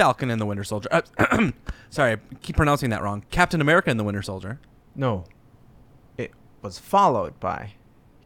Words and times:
Falcon 0.00 0.30
and 0.30 0.40
the 0.40 0.46
Winter 0.46 0.64
Soldier. 0.64 0.88
Uh, 0.90 1.50
sorry, 1.90 2.12
I 2.12 2.16
keep 2.40 2.56
pronouncing 2.56 2.88
that 2.88 3.02
wrong. 3.02 3.22
Captain 3.30 3.60
America 3.60 3.90
and 3.90 4.00
the 4.00 4.04
Winter 4.04 4.22
Soldier. 4.22 4.58
No, 4.94 5.24
it 6.16 6.30
was 6.62 6.78
followed 6.78 7.38
by 7.38 7.74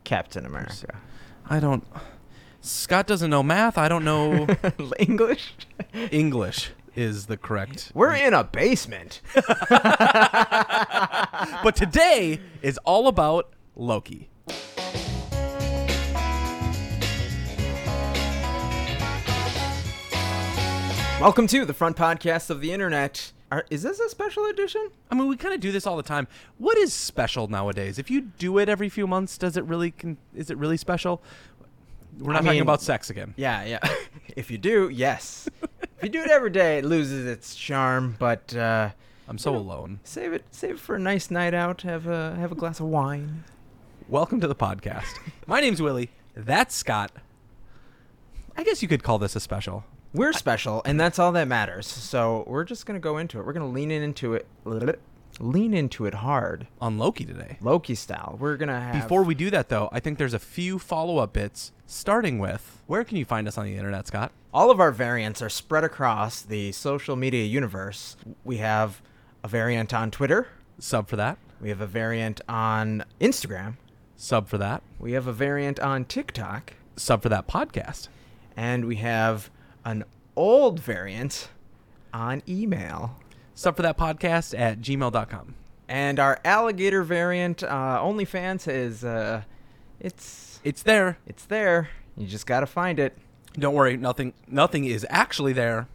Captain 0.05 0.47
America. 0.47 1.01
I 1.51 1.59
don't. 1.59 1.85
Scott 2.61 3.09
doesn't 3.09 3.29
know 3.29 3.43
math. 3.43 3.77
I 3.77 3.89
don't 3.89 4.05
know 4.05 4.47
English. 5.01 5.53
English 6.13 6.71
is 6.95 7.27
the 7.27 7.37
correct. 7.37 7.91
We're 7.93 8.15
in 8.15 8.35
a 8.35 8.45
basement. 8.45 9.21
But 11.63 11.75
today 11.77 12.41
is 12.63 12.79
all 12.85 13.09
about 13.09 13.53
Loki. 13.75 14.31
Welcome 21.25 21.47
to 21.47 21.65
the 21.65 21.73
front 21.73 21.97
podcast 21.97 22.51
of 22.51 22.61
the 22.61 22.71
internet. 22.71 23.33
Are, 23.51 23.65
is 23.71 23.83
this 23.83 23.99
a 23.99 24.11
special 24.11 24.45
edition? 24.45 24.91
I 25.11 25.15
mean, 25.15 25.27
we 25.27 25.39
kind 25.39 25.55
of 25.55 25.61
do 25.61 25.73
this 25.73 25.87
all 25.87 25.97
the 25.97 26.03
time. 26.03 26.29
What 26.59 26.77
is 26.77 26.93
special 26.93 27.49
nowadays? 27.49 27.99
If 27.99 28.11
you 28.11 28.21
do 28.21 28.59
it 28.59 28.69
every 28.69 28.91
few 28.91 29.07
months, 29.07 29.39
does 29.39 29.57
it 29.57 29.65
really? 29.65 29.93
Con- 29.93 30.19
is 30.35 30.51
it 30.51 30.59
really 30.59 30.77
special? 30.77 31.23
We're 32.19 32.35
not 32.35 32.43
I 32.43 32.45
talking 32.45 32.59
mean- 32.59 32.63
about 32.63 32.83
sex 32.83 33.09
again. 33.09 33.33
Yeah, 33.39 33.65
yeah. 33.65 33.79
if 34.37 34.51
you 34.51 34.59
do, 34.59 34.91
yes. 34.91 35.49
if 35.63 36.03
you 36.03 36.11
do 36.11 36.21
it 36.21 36.29
every 36.31 36.51
day, 36.51 36.77
it 36.77 36.85
loses 36.85 37.25
its 37.25 37.55
charm. 37.55 38.17
But 38.19 38.55
uh, 38.55 38.91
I'm 39.27 39.39
so 39.39 39.57
alone. 39.57 40.01
save 40.05 40.35
it, 40.35 40.45
save 40.51 40.73
it 40.73 40.79
for 40.79 40.95
a 40.97 41.01
nice 41.01 41.31
night 41.31 41.55
out. 41.55 41.81
Have 41.81 42.07
a 42.07 42.37
have 42.39 42.53
a 42.53 42.55
glass 42.55 42.81
of 42.81 42.87
wine. 42.89 43.45
Welcome 44.11 44.43
to 44.43 44.47
the 44.47 44.55
podcast. 44.55 45.19
My 45.47 45.63
name's 45.63 45.81
Willie. 45.81 46.11
That's 46.37 46.75
Scott. 46.75 47.13
I 48.59 48.63
guess 48.63 48.83
you 48.83 48.89
could 48.89 49.03
call 49.03 49.19
this 49.19 49.35
a 49.35 49.41
special. 49.41 49.85
We're 50.15 50.33
special, 50.33 50.81
and 50.85 50.99
that's 50.99 51.19
all 51.19 51.33
that 51.33 51.49
matters. 51.49 51.89
So 51.89 52.45
we're 52.47 52.63
just 52.63 52.87
gonna 52.87 53.01
go 53.01 53.19
into 53.19 53.41
it. 53.41 53.47
We're 53.47 53.53
gonna 53.53 53.69
lean 53.69 53.91
in 53.91 54.01
into 54.01 54.35
it, 54.35 54.47
a 54.65 54.69
little 54.69 54.87
bit. 54.87 55.01
lean 55.41 55.75
into 55.75 56.07
it 56.07 56.15
hard, 56.15 56.69
on 56.81 56.97
Loki 56.97 57.25
today. 57.25 57.59
Loki 57.61 57.97
style. 57.97 58.37
We're 58.39 58.57
gonna 58.57 58.81
have 58.81 59.03
Before 59.03 59.25
we 59.25 59.35
do 59.35 59.51
that, 59.51 59.69
though, 59.69 59.89
I 59.91 59.99
think 59.99 60.19
there's 60.19 60.33
a 60.33 60.39
few 60.39 60.79
follow 60.79 61.19
up 61.19 61.33
bits, 61.33 61.73
starting 61.87 62.39
with 62.39 62.81
where 62.87 63.03
can 63.03 63.17
you 63.17 63.25
find 63.25 63.49
us 63.49 63.59
on 63.59 63.65
the 63.65 63.75
internet, 63.75 64.07
Scott? 64.07 64.31
All 64.53 64.71
of 64.71 64.79
our 64.79 64.93
variants 64.93 65.43
are 65.43 65.49
spread 65.49 65.83
across 65.83 66.43
the 66.43 66.71
social 66.71 67.17
media 67.17 67.45
universe. 67.45 68.17
We 68.45 68.59
have 68.59 69.03
a 69.43 69.49
variant 69.49 69.93
on 69.93 70.13
Twitter. 70.13 70.47
Sub 70.79 71.09
for 71.09 71.17
that. 71.17 71.39
We 71.61 71.71
have 71.71 71.81
a 71.81 71.89
variant 71.89 72.41
on 72.49 73.05
Instagram. 73.21 73.75
Sub 74.17 74.47
for 74.47 74.59
that. 74.59 74.85
We 75.01 75.13
have 75.13 75.27
a 75.27 75.33
variant 75.33 75.81
on 75.81 76.05
TikTok. 76.05 76.75
Sub 76.95 77.21
for 77.21 77.29
that 77.31 77.49
podcast. 77.49 78.07
And 78.57 78.85
we 78.85 78.97
have 78.97 79.51
an 79.85 80.05
old 80.37 80.81
variant 80.81 81.49
on 82.13 82.43
email. 82.49 83.17
Sub 83.55 83.77
for 83.77 83.83
that 83.83 83.97
podcast 83.97 84.59
at 84.59 84.81
gmail.com. 84.81 85.55
And 85.89 86.19
our 86.19 86.41
alligator 86.45 87.03
variant, 87.03 87.63
uh, 87.63 88.01
OnlyFans, 88.03 88.67
is 88.73 89.05
uh, 89.05 89.43
it's 90.01 90.61
It's 90.65 90.83
there. 90.83 91.19
it's 91.27 91.45
there. 91.45 91.91
You 92.17 92.27
just 92.27 92.47
gotta 92.47 92.67
find 92.67 92.99
it. 92.99 93.17
Don't 93.59 93.75
worry, 93.75 93.97
nothing 93.97 94.33
nothing 94.49 94.85
is 94.85 95.07
actually 95.11 95.53
there, 95.53 95.87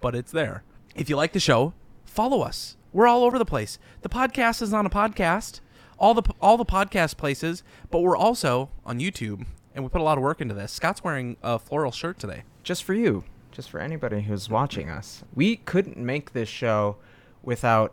but 0.00 0.14
it's 0.14 0.30
there. 0.30 0.62
If 0.94 1.08
you 1.08 1.16
like 1.16 1.32
the 1.32 1.40
show, 1.40 1.72
follow 2.04 2.42
us. 2.42 2.76
We're 2.92 3.08
all 3.08 3.24
over 3.24 3.38
the 3.38 3.44
place. 3.44 3.78
The 4.02 4.08
podcast 4.08 4.62
is 4.62 4.72
on 4.72 4.86
a 4.86 4.90
podcast, 4.90 5.60
all 5.98 6.14
the 6.14 6.22
all 6.40 6.56
the 6.56 6.64
podcast 6.64 7.16
places, 7.16 7.64
but 7.90 8.00
we're 8.00 8.16
also 8.16 8.68
on 8.84 9.00
YouTube, 9.00 9.46
and 9.74 9.82
we 9.82 9.90
put 9.90 10.00
a 10.00 10.04
lot 10.04 10.18
of 10.18 10.22
work 10.22 10.40
into 10.40 10.54
this. 10.54 10.70
Scott's 10.70 11.02
wearing 11.02 11.36
a 11.42 11.58
floral 11.58 11.90
shirt 11.90 12.18
today. 12.20 12.44
Just 12.64 12.82
for 12.82 12.94
you, 12.94 13.24
just 13.52 13.70
for 13.70 13.78
anybody 13.78 14.22
who's 14.22 14.48
watching 14.48 14.90
us. 14.90 15.22
We 15.34 15.56
couldn't 15.56 15.98
make 15.98 16.32
this 16.32 16.48
show 16.48 16.96
without 17.42 17.92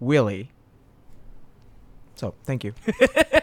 Willie. 0.00 0.50
So, 2.16 2.34
thank 2.44 2.64
you. 2.64 2.74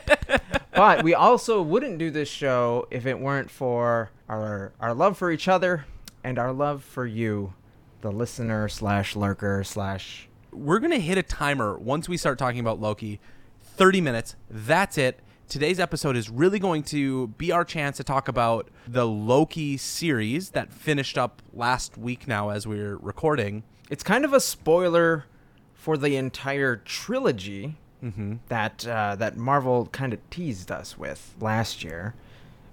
but 0.73 1.03
we 1.03 1.13
also 1.13 1.61
wouldn't 1.61 1.97
do 1.97 2.11
this 2.11 2.29
show 2.29 2.87
if 2.91 3.05
it 3.05 3.19
weren't 3.19 3.49
for 3.49 4.11
our 4.29 4.73
our 4.79 4.93
love 4.93 5.17
for 5.17 5.31
each 5.31 5.47
other 5.47 5.85
and 6.23 6.37
our 6.37 6.51
love 6.51 6.83
for 6.83 7.05
you, 7.05 7.53
the 8.01 8.11
listener 8.11 8.67
slash 8.67 9.15
lurker 9.15 9.63
slash. 9.63 10.27
We're 10.51 10.79
gonna 10.79 10.99
hit 10.99 11.17
a 11.17 11.23
timer 11.23 11.77
once 11.77 12.09
we 12.09 12.17
start 12.17 12.37
talking 12.37 12.59
about 12.59 12.79
Loki. 12.79 13.19
Thirty 13.61 14.01
minutes. 14.01 14.35
That's 14.49 14.97
it. 14.97 15.19
Today's 15.49 15.79
episode 15.79 16.15
is 16.15 16.29
really 16.29 16.57
going 16.57 16.83
to 16.83 17.27
be 17.27 17.51
our 17.51 17.63
chance 17.63 17.97
to 17.97 18.03
talk 18.03 18.27
about 18.27 18.69
the 18.87 19.05
Loki 19.05 19.77
series 19.77 20.51
that 20.51 20.73
finished 20.73 21.17
up 21.17 21.41
last 21.53 21.97
week 21.97 22.27
now 22.27 22.49
as 22.49 22.65
we're 22.65 22.97
recording. 22.97 23.63
It's 23.89 24.03
kind 24.03 24.25
of 24.25 24.33
a 24.33 24.39
spoiler 24.39 25.25
for 25.73 25.97
the 25.97 26.15
entire 26.15 26.75
trilogy 26.77 27.77
Mm-hmm. 28.03 28.33
that 28.49 28.85
uh, 28.85 29.15
that 29.15 29.37
Marvel 29.37 29.85
kind 29.93 30.11
of 30.11 30.19
teased 30.29 30.69
us 30.69 30.97
with 30.97 31.35
last 31.39 31.85
year. 31.85 32.15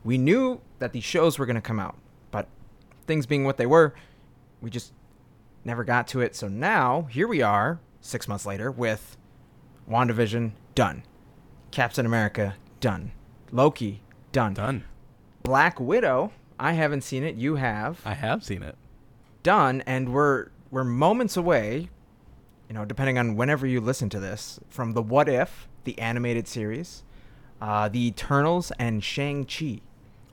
We 0.02 0.18
knew 0.18 0.60
that 0.80 0.92
these 0.92 1.04
shows 1.04 1.38
were 1.38 1.46
going 1.46 1.54
to 1.54 1.60
come 1.60 1.78
out, 1.78 1.94
but 2.32 2.48
things 3.06 3.26
being 3.26 3.44
what 3.44 3.56
they 3.56 3.64
were, 3.66 3.94
we 4.60 4.70
just 4.70 4.92
never 5.64 5.84
got 5.84 6.08
to 6.08 6.20
it. 6.20 6.34
So 6.34 6.48
now 6.48 7.06
here 7.12 7.28
we 7.28 7.42
are, 7.42 7.78
six 8.00 8.26
months 8.26 8.44
later, 8.44 8.72
with 8.72 9.16
WandaVision 9.88 10.50
done, 10.74 11.04
Captain 11.70 12.04
America 12.06 12.56
done, 12.80 13.12
Loki 13.52 14.02
done, 14.32 14.54
Done. 14.54 14.84
Black 15.42 15.80
Widow. 15.80 16.32
I 16.58 16.72
haven't 16.72 17.02
seen 17.02 17.24
it. 17.24 17.36
You 17.36 17.56
have 17.56 18.00
I 18.04 18.14
have 18.14 18.44
seen 18.44 18.62
it. 18.62 18.76
done, 19.42 19.82
and 19.86 20.12
we're 20.12 20.48
we're 20.70 20.84
moments 20.84 21.36
away. 21.36 21.88
You 22.68 22.74
know, 22.74 22.84
depending 22.84 23.18
on 23.18 23.34
whenever 23.34 23.66
you 23.66 23.80
listen 23.80 24.08
to 24.10 24.20
this, 24.20 24.60
from 24.68 24.92
the 24.92 25.02
What 25.02 25.28
If, 25.28 25.66
the 25.84 25.98
animated 25.98 26.46
series, 26.46 27.02
uh, 27.60 27.88
the 27.88 28.06
Eternals, 28.06 28.70
and 28.78 29.02
Shang 29.02 29.44
Chi. 29.44 29.80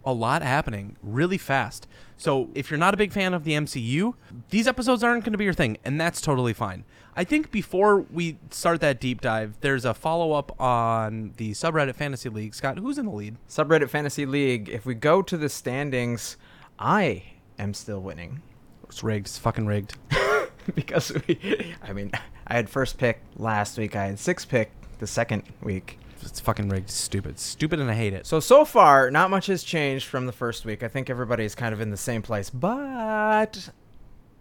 a 0.06 0.14
lot 0.14 0.44
happening 0.44 0.98
really 1.02 1.38
fast. 1.40 1.88
So 2.18 2.50
if 2.56 2.72
you're 2.72 2.80
not 2.80 2.94
a 2.94 2.98
big 2.98 3.14
fan 3.14 3.34
of 3.34 3.44
the 3.44 3.52
MCU, 3.54 4.16
these 4.50 4.68
episodes 4.68 5.04
aren't 5.04 5.24
going 5.24 5.34
to 5.34 5.38
be 5.38 5.44
your 5.44 5.54
thing, 5.54 5.78
and 5.86 6.02
that's 6.02 6.20
totally 6.20 6.54
fine. 6.54 6.84
I 7.16 7.24
think 7.24 7.52
before 7.52 8.02
we 8.02 8.38
start 8.50 8.82
that 8.82 9.00
deep 9.00 9.22
dive, 9.22 9.58
there's 9.62 9.86
a 9.86 9.94
follow 9.94 10.34
up 10.34 10.60
on 10.60 11.34
the 11.38 11.52
subreddit 11.52 11.96
Fantasy 11.96 12.30
League. 12.30 12.54
Scott, 12.56 12.80
who's 12.80 12.98
in 12.98 13.06
the 13.06 13.12
lead? 13.12 13.38
Subreddit 13.48 13.90
Fantasy 13.90 14.26
League. 14.26 14.70
If 14.70 14.86
we 14.86 14.96
go 14.96 15.22
to 15.22 15.38
the 15.38 15.50
standings, 15.50 16.38
I 16.80 17.24
am 17.58 17.74
still 17.74 18.00
winning 18.02 18.42
It's 18.88 19.04
rigged. 19.04 19.28
It's 19.28 19.38
fucking 19.38 19.66
rigged. 19.68 19.96
because 20.76 21.12
we. 21.28 21.76
I 21.84 21.94
mean, 21.94 22.12
I 22.48 22.54
had 22.54 22.70
first 22.70 22.98
pick 22.98 23.22
last 23.36 23.78
week. 23.78 23.96
I 23.96 24.08
had 24.08 24.20
sixth 24.20 24.50
pick 24.50 24.72
the 25.00 25.08
second 25.08 25.44
week. 25.62 26.00
It's 26.22 26.40
fucking 26.40 26.70
rigged. 26.70 26.90
Stupid. 26.90 27.40
Stupid, 27.40 27.80
and 27.80 27.90
I 27.90 27.94
hate 27.96 28.14
it. 28.14 28.26
So 28.26 28.40
so 28.40 28.66
far, 28.66 29.10
not 29.12 29.30
much 29.30 29.48
has 29.48 29.64
changed 29.64 30.06
from 30.06 30.26
the 30.26 30.32
first 30.32 30.66
week. 30.66 30.84
I 30.84 30.88
think 30.88 31.10
everybody's 31.10 31.56
kind 31.56 31.74
of 31.74 31.82
in 31.82 31.90
the 31.92 31.98
same 31.98 32.22
place, 32.22 32.50
but 32.50 33.70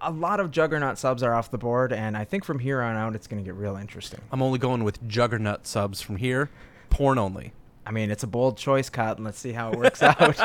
a 0.01 0.11
lot 0.11 0.41
of 0.41 0.51
Juggernaut 0.51 0.99
subs 0.99 1.23
are 1.23 1.35
off 1.35 1.51
the 1.51 1.59
board, 1.59 1.93
and 1.93 2.17
I 2.17 2.25
think 2.25 2.45
from 2.45 2.59
here 2.59 2.81
on 2.81 2.97
out, 2.97 3.15
it's 3.15 3.27
going 3.27 3.43
to 3.43 3.47
get 3.47 3.55
real 3.55 3.77
interesting. 3.77 4.21
I'm 4.31 4.43
only 4.43 4.59
going 4.59 4.85
with 4.85 5.07
Juggernaut 5.09 5.67
subs 5.67 6.01
from 6.01 6.17
here. 6.17 6.51
Porn 6.91 7.19
only. 7.19 7.53
I 7.87 7.93
mean, 7.93 8.11
it's 8.11 8.23
a 8.23 8.27
bold 8.27 8.57
choice, 8.57 8.91
Cotton. 8.91 9.25
Let's 9.25 9.39
see 9.39 9.53
how 9.53 9.73
it 9.73 9.79
works 9.79 10.03
out. 10.03 10.39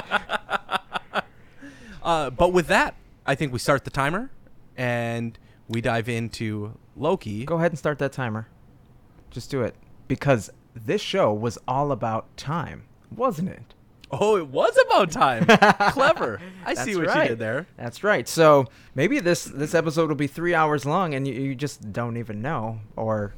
Uh, 2.03 2.29
but 2.29 2.51
with 2.53 2.67
that, 2.67 2.95
I 3.25 3.35
think 3.35 3.53
we 3.53 3.59
start 3.59 3.83
the 3.83 3.91
timer, 3.91 4.31
and 4.77 5.37
we 5.67 5.81
dive 5.81 6.09
into 6.09 6.77
Loki. 6.95 7.45
Go 7.45 7.57
ahead 7.57 7.71
and 7.71 7.79
start 7.79 7.99
that 7.99 8.11
timer. 8.11 8.47
Just 9.29 9.49
do 9.49 9.61
it 9.61 9.75
because 10.07 10.49
this 10.73 11.01
show 11.01 11.33
was 11.33 11.57
all 11.67 11.91
about 11.91 12.35
time, 12.37 12.83
wasn't 13.15 13.49
it? 13.49 13.73
Oh, 14.11 14.35
it 14.35 14.47
was 14.47 14.77
about 14.87 15.09
time. 15.11 15.45
Clever. 15.93 16.41
I 16.65 16.73
see 16.73 16.95
what 16.97 17.07
right. 17.07 17.23
you 17.23 17.29
did 17.29 17.39
there. 17.39 17.67
That's 17.77 18.03
right. 18.03 18.27
So 18.27 18.65
maybe 18.93 19.19
this 19.19 19.45
this 19.45 19.73
episode 19.73 20.09
will 20.09 20.15
be 20.17 20.27
three 20.27 20.53
hours 20.53 20.85
long, 20.85 21.13
and 21.13 21.25
you, 21.27 21.33
you 21.33 21.55
just 21.55 21.93
don't 21.93 22.17
even 22.17 22.41
know, 22.41 22.81
or 22.97 23.33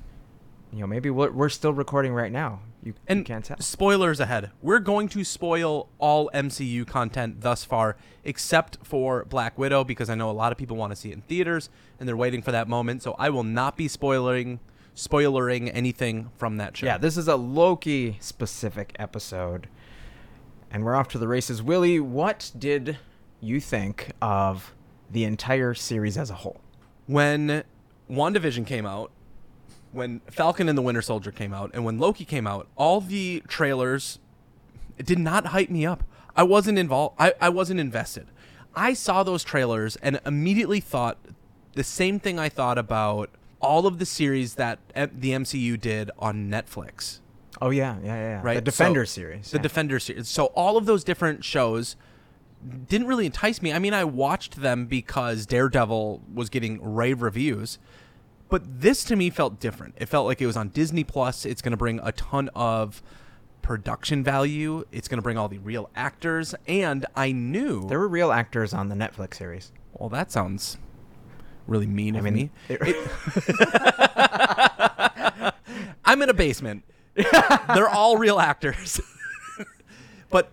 you 0.71 0.79
know 0.79 0.87
maybe 0.87 1.11
we're, 1.11 1.29
we're 1.31 1.49
still 1.49 1.73
recording 1.73 2.13
right 2.13 2.31
now. 2.31 2.61
You, 2.81 2.89
you 2.89 2.95
And 3.07 3.23
can't 3.23 3.45
tell. 3.45 3.59
spoilers 3.59 4.19
ahead. 4.19 4.49
We're 4.61 4.79
going 4.79 5.07
to 5.09 5.23
spoil 5.23 5.89
all 5.99 6.29
MCU 6.33 6.85
content 6.87 7.41
thus 7.41 7.63
far, 7.63 7.95
except 8.23 8.79
for 8.83 9.23
Black 9.25 9.57
Widow, 9.57 9.83
because 9.83 10.09
I 10.09 10.15
know 10.15 10.29
a 10.29 10.33
lot 10.33 10.51
of 10.51 10.57
people 10.57 10.75
want 10.75 10.91
to 10.91 10.95
see 10.95 11.09
it 11.11 11.13
in 11.13 11.21
theaters 11.21 11.69
and 11.99 12.09
they're 12.09 12.17
waiting 12.17 12.41
for 12.41 12.51
that 12.51 12.67
moment. 12.67 13.03
So 13.03 13.15
I 13.17 13.29
will 13.29 13.43
not 13.43 13.77
be 13.77 13.87
spoiling 13.87 14.59
spoilering 14.95 15.71
anything 15.73 16.29
from 16.37 16.57
that 16.57 16.77
show. 16.77 16.85
Yeah, 16.85 16.97
this 16.97 17.17
is 17.17 17.27
a 17.27 17.35
Loki 17.35 18.17
specific 18.19 18.95
episode. 18.99 19.67
And 20.71 20.83
we're 20.83 20.95
off 20.95 21.07
to 21.09 21.17
the 21.17 21.27
races. 21.27 21.61
Willie, 21.61 21.99
what 21.99 22.51
did 22.57 22.97
you 23.39 23.59
think 23.59 24.11
of 24.21 24.73
the 25.11 25.23
entire 25.23 25.73
series 25.73 26.17
as 26.17 26.29
a 26.29 26.35
whole? 26.35 26.61
when 27.07 27.63
WandaVision 28.09 28.65
came 28.65 28.85
out, 28.85 29.11
when 29.91 30.21
Falcon 30.29 30.69
and 30.69 30.77
the 30.77 30.81
Winter 30.81 31.01
Soldier 31.01 31.31
came 31.31 31.53
out, 31.53 31.71
and 31.73 31.85
when 31.85 31.99
Loki 31.99 32.25
came 32.25 32.47
out, 32.47 32.67
all 32.75 33.01
the 33.01 33.43
trailers 33.47 34.19
did 34.97 35.19
not 35.19 35.47
hype 35.47 35.69
me 35.69 35.85
up. 35.85 36.03
I 36.35 36.43
wasn't 36.43 36.79
involved. 36.79 37.15
I, 37.19 37.33
I 37.39 37.49
wasn't 37.49 37.79
invested. 37.79 38.27
I 38.75 38.93
saw 38.93 39.21
those 39.21 39.43
trailers 39.43 39.95
and 39.97 40.19
immediately 40.25 40.79
thought 40.79 41.17
the 41.73 41.83
same 41.83 42.19
thing 42.19 42.39
I 42.39 42.49
thought 42.49 42.77
about 42.77 43.29
all 43.63 43.87
of 43.87 43.97
the 43.99 44.05
series 44.05 44.55
that 44.55 44.79
the 44.93 45.31
MCU 45.31 45.79
did 45.79 46.11
on 46.19 46.49
Netflix. 46.49 47.19
Oh 47.61 47.69
yeah, 47.69 47.97
yeah, 48.03 48.15
yeah. 48.15 48.41
Right. 48.43 48.55
The 48.55 48.61
Defender 48.61 49.05
So- 49.05 49.13
series. 49.21 49.51
The 49.51 49.57
yeah. 49.57 49.61
Defender 49.63 49.99
series. 49.99 50.27
So 50.27 50.45
all 50.47 50.77
of 50.77 50.85
those 50.85 51.03
different 51.03 51.43
shows 51.43 51.95
didn't 52.87 53.07
really 53.07 53.25
entice 53.25 53.61
me. 53.61 53.73
I 53.73 53.79
mean, 53.79 53.93
I 53.93 54.03
watched 54.03 54.61
them 54.61 54.85
because 54.85 55.45
Daredevil 55.45 56.21
was 56.33 56.49
getting 56.49 56.81
rave 56.95 57.21
reviews, 57.21 57.77
but 58.49 58.81
this 58.81 59.03
to 59.05 59.15
me 59.15 59.29
felt 59.29 59.59
different. 59.59 59.95
It 59.97 60.07
felt 60.07 60.25
like 60.27 60.41
it 60.41 60.45
was 60.47 60.55
on 60.57 60.69
Disney 60.69 61.03
Plus. 61.03 61.45
It's 61.45 61.61
going 61.61 61.71
to 61.71 61.77
bring 61.77 61.99
a 62.03 62.11
ton 62.13 62.49
of 62.55 63.01
production 63.61 64.23
value. 64.23 64.83
It's 64.91 65.07
going 65.07 65.17
to 65.17 65.21
bring 65.21 65.37
all 65.37 65.47
the 65.49 65.57
real 65.59 65.89
actors, 65.95 66.55
and 66.67 67.05
I 67.15 67.31
knew. 67.31 67.87
there 67.87 67.99
were 67.99 68.07
real 68.07 68.31
actors 68.31 68.73
on 68.73 68.89
the 68.89 68.95
Netflix 68.95 69.35
series. 69.35 69.71
well, 69.93 70.09
that 70.09 70.31
sounds 70.31 70.77
really 71.67 71.87
mean 71.87 72.15
I 72.15 72.19
of 72.19 72.25
mean, 72.25 72.33
me. 72.35 72.51
it- 72.69 72.97
I'm 76.05 76.21
in 76.21 76.29
a 76.29 76.33
basement. 76.33 76.83
They're 77.15 77.89
all 77.89 78.17
real 78.17 78.39
actors. 78.39 78.99
but 80.29 80.51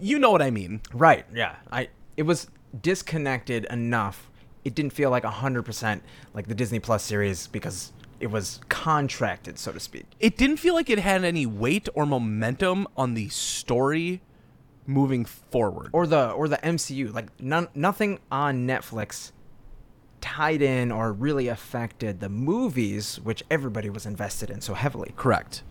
you 0.00 0.18
know 0.18 0.30
what 0.30 0.42
I 0.42 0.50
mean. 0.50 0.80
right. 0.92 1.24
Yeah. 1.34 1.56
I. 1.70 1.88
It 2.16 2.22
was 2.24 2.48
disconnected 2.80 3.64
enough. 3.70 4.30
It 4.64 4.74
didn't 4.74 4.92
feel 4.92 5.10
like 5.10 5.24
hundred 5.24 5.62
percent 5.64 6.02
like 6.34 6.46
the 6.46 6.54
Disney 6.54 6.78
Plus 6.78 7.02
series 7.02 7.46
because 7.46 7.92
it 8.20 8.26
was 8.30 8.60
contracted, 8.68 9.58
so 9.58 9.72
to 9.72 9.80
speak. 9.80 10.04
It 10.20 10.36
didn't 10.36 10.58
feel 10.58 10.74
like 10.74 10.88
it 10.90 10.98
had 11.00 11.24
any 11.24 11.46
weight 11.46 11.88
or 11.94 12.06
momentum 12.06 12.86
on 12.96 13.14
the 13.14 13.28
story 13.30 14.20
moving 14.86 15.24
forward. 15.24 15.90
or 15.92 16.06
the 16.06 16.30
or 16.30 16.46
the 16.48 16.58
MCU. 16.58 17.12
Like 17.12 17.28
none, 17.40 17.68
nothing 17.74 18.20
on 18.30 18.66
Netflix 18.66 19.32
tied 20.22 20.62
in 20.62 20.90
or 20.90 21.12
really 21.12 21.48
affected 21.48 22.20
the 22.20 22.30
movies, 22.30 23.20
which 23.22 23.42
everybody 23.50 23.90
was 23.90 24.06
invested 24.06 24.48
in 24.48 24.62
so 24.62 24.72
heavily. 24.72 25.12
Correct. 25.16 25.62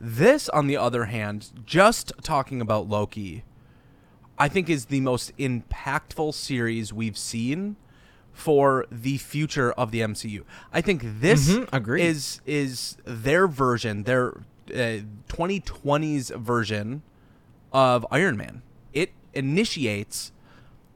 This, 0.00 0.48
on 0.50 0.66
the 0.66 0.76
other 0.76 1.06
hand, 1.06 1.50
just 1.64 2.12
talking 2.22 2.60
about 2.60 2.88
Loki, 2.88 3.44
I 4.38 4.48
think 4.48 4.68
is 4.68 4.86
the 4.86 5.00
most 5.00 5.34
impactful 5.38 6.34
series 6.34 6.92
we've 6.92 7.16
seen 7.18 7.76
for 8.32 8.84
the 8.92 9.16
future 9.18 9.72
of 9.72 9.90
the 9.90 10.00
MCU. 10.00 10.44
I 10.72 10.80
think 10.80 11.02
this 11.04 11.48
Mhm, 11.50 11.98
is 11.98 12.40
is 12.46 12.96
their 13.04 13.48
version, 13.48 14.04
their 14.04 14.42
uh, 14.72 15.02
2020's 15.28 16.30
version 16.30 17.02
of 17.72 18.06
Iron 18.12 18.36
Man. 18.36 18.62
It 18.92 19.10
initiates 19.34 20.30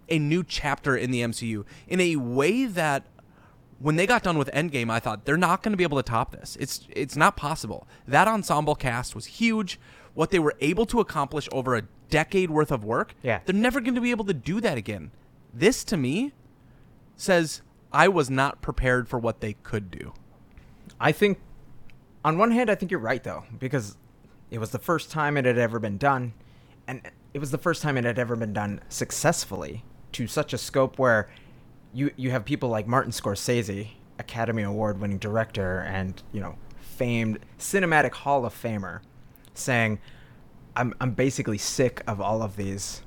a 0.09 0.19
new 0.19 0.43
chapter 0.45 0.97
in 0.97 1.11
the 1.11 1.23
MCU 1.23 1.65
in 1.89 2.01
a 2.01 2.17
way 2.17 2.67
that 2.67 3.05
when 3.79 3.97
they 3.97 4.07
got 4.07 4.23
done 4.23 4.39
with 4.39 4.49
Endgame, 4.53 4.91
I 4.91 5.01
thought 5.01 5.25
they're 5.25 5.37
not 5.37 5.63
going 5.63 5.73
to 5.73 5.77
be 5.77 5.83
able 5.85 5.97
to 5.97 6.03
top 6.05 6.31
this. 6.33 6.57
It's 6.61 6.87
it's 6.91 7.17
not 7.17 7.37
possible. 7.37 7.87
That 8.07 8.29
ensemble 8.29 8.75
cast 8.77 9.15
was 9.15 9.27
huge. 9.27 9.81
What 10.15 10.31
they 10.31 10.39
were 10.39 10.55
able 10.61 10.87
to 10.87 11.01
accomplish 11.01 11.49
over 11.53 11.75
a 11.75 11.83
decade 12.11 12.51
worth 12.51 12.71
of 12.71 12.85
work, 12.85 13.15
Yeah. 13.23 13.41
they're 13.45 13.55
never 13.55 13.81
going 13.81 13.95
to 13.95 14.01
be 14.01 14.11
able 14.11 14.27
to 14.27 14.35
do 14.35 14.61
that 14.61 14.77
again. 14.79 15.11
This 15.55 15.83
to 15.85 15.97
me 15.97 16.33
says 17.17 17.63
I 17.93 18.09
was 18.09 18.29
not 18.31 18.61
prepared 18.63 19.09
for 19.09 19.19
what 19.19 19.41
they 19.41 19.55
could 19.63 19.91
do. 19.91 20.13
I 21.01 21.11
think, 21.13 21.41
on 22.25 22.39
one 22.39 22.51
hand, 22.53 22.71
I 22.71 22.75
think 22.75 22.91
you're 22.91 23.01
right 23.01 23.23
though, 23.25 23.45
because 23.59 23.97
it 24.51 24.59
was 24.59 24.71
the 24.71 24.79
first 24.79 25.11
time 25.11 25.37
it 25.37 25.45
had 25.45 25.59
ever 25.59 25.79
been 25.79 25.99
done, 25.99 26.35
and 26.87 27.01
it 27.35 27.39
was 27.39 27.51
the 27.51 27.59
first 27.59 27.83
time 27.83 27.97
it 27.97 28.05
had 28.05 28.19
ever 28.19 28.37
been 28.37 28.53
done 28.53 28.81
successfully 28.89 29.83
to 30.13 30.27
such 30.27 30.53
a 30.53 30.59
scope 30.59 30.99
where 30.99 31.29
you 31.93 32.11
you 32.17 32.31
have 32.31 32.45
people 32.45 32.69
like 32.69 32.87
Martin 32.87 33.13
Scorsese, 33.13 33.89
Academy 34.19 34.63
Award 34.63 35.01
winning 35.01 35.19
director 35.19 35.81
and, 35.81 36.23
you 36.33 36.41
know, 36.41 36.57
famed 36.81 37.39
cinematic 37.59 38.13
hall 38.13 38.45
of 38.45 38.55
famer 38.55 39.01
saying 39.55 39.99
I'm 40.77 40.95
I'm 41.01 41.13
basically 41.13 41.59
sick 41.59 42.03
of 42.07 42.21
all 42.21 42.43
of 42.43 42.57
these 42.57 43.03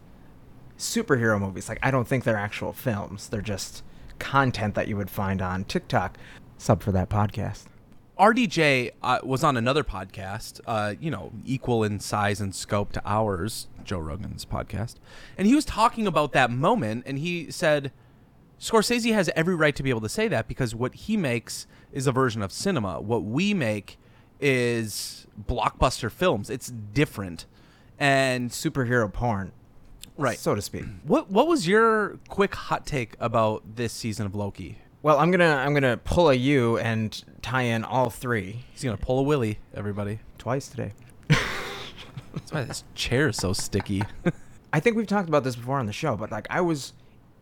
superhero 0.78 1.40
movies. 1.40 1.70
Like 1.70 1.80
I 1.82 1.92
don't 1.92 2.08
think 2.08 2.24
they're 2.24 2.38
actual 2.38 2.74
films. 2.74 3.30
They're 3.30 3.42
just 3.42 3.84
content 4.20 4.76
that 4.76 4.88
you 4.88 4.98
would 4.98 5.10
find 5.10 5.42
on 5.42 5.64
TikTok. 5.66 6.18
Sub 6.58 6.82
for 6.82 6.92
that 6.92 7.10
podcast. 7.10 7.66
RDJ 8.20 8.92
uh, 9.04 9.20
was 9.24 9.44
on 9.44 9.58
another 9.58 9.84
podcast, 9.84 10.62
uh, 10.66 10.96
you 11.00 11.12
know, 11.12 11.32
equal 11.46 11.84
in 11.84 12.00
size 12.00 12.40
and 12.40 12.56
scope 12.56 12.94
to 12.94 13.02
ours, 13.06 13.68
Joe 13.84 14.00
Rogan's 14.00 14.46
podcast. 14.46 14.96
And 15.38 15.48
he 15.48 15.56
was 15.56 15.66
talking 15.66 16.08
about 16.08 16.32
that 16.32 16.50
moment, 16.50 17.04
and 17.06 17.20
he 17.20 17.52
said 17.52 17.92
Scorsese 18.60 19.14
has 19.14 19.30
every 19.36 19.56
right 19.56 19.76
to 19.76 19.84
be 19.84 19.90
able 19.90 20.02
to 20.02 20.10
say 20.10 20.28
that 20.30 20.48
because 20.48 20.74
what 20.74 20.96
he 20.96 21.18
makes 21.18 21.68
is 21.92 22.08
a 22.08 22.12
version 22.12 22.42
of 22.42 22.52
cinema. 22.52 23.02
What 23.02 23.24
we 23.24 23.54
make 23.54 23.98
is 24.40 25.28
blockbuster 25.48 26.10
films. 26.10 26.50
It's 26.50 26.70
different. 26.70 27.46
And 27.98 28.50
superhero 28.50 29.12
porn, 29.12 29.54
right. 30.18 30.38
so 30.38 30.54
to 30.54 30.62
speak. 30.62 30.84
what 31.04 31.32
what 31.32 31.48
was 31.48 31.66
your 31.66 32.20
quick 32.28 32.54
hot 32.54 32.86
take 32.86 33.16
about 33.22 33.78
this 33.78 33.94
season 33.94 34.26
of 34.26 34.36
Loki? 34.36 34.80
Well, 35.06 35.20
I'm 35.20 35.30
gonna 35.30 35.58
I'm 35.58 35.76
gonna 35.76 35.98
pull 35.98 36.32
a 36.32 36.34
U 36.34 36.80
and 36.80 37.24
tie 37.44 37.62
in 37.62 37.84
all 37.84 38.10
three 38.10 38.66
He's 38.72 38.84
gonna 38.84 38.98
pull 38.98 39.20
a 39.20 39.22
willy, 39.22 39.60
everybody. 39.76 40.18
twice 40.40 40.68
today. 40.68 40.94
That's 41.30 42.52
why 42.52 42.64
this 42.64 42.84
chair 42.96 43.28
is 43.28 43.38
so 43.38 43.54
sticky. 43.54 44.02
I 44.74 44.80
think 44.80 44.98
we've 44.98 45.06
talked 45.06 45.30
about 45.30 45.44
this 45.44 45.56
before 45.56 45.78
on 45.78 45.86
the 45.86 45.94
show, 45.94 46.16
but 46.16 46.32
like 46.32 46.48
I 46.50 46.62
was 46.62 46.94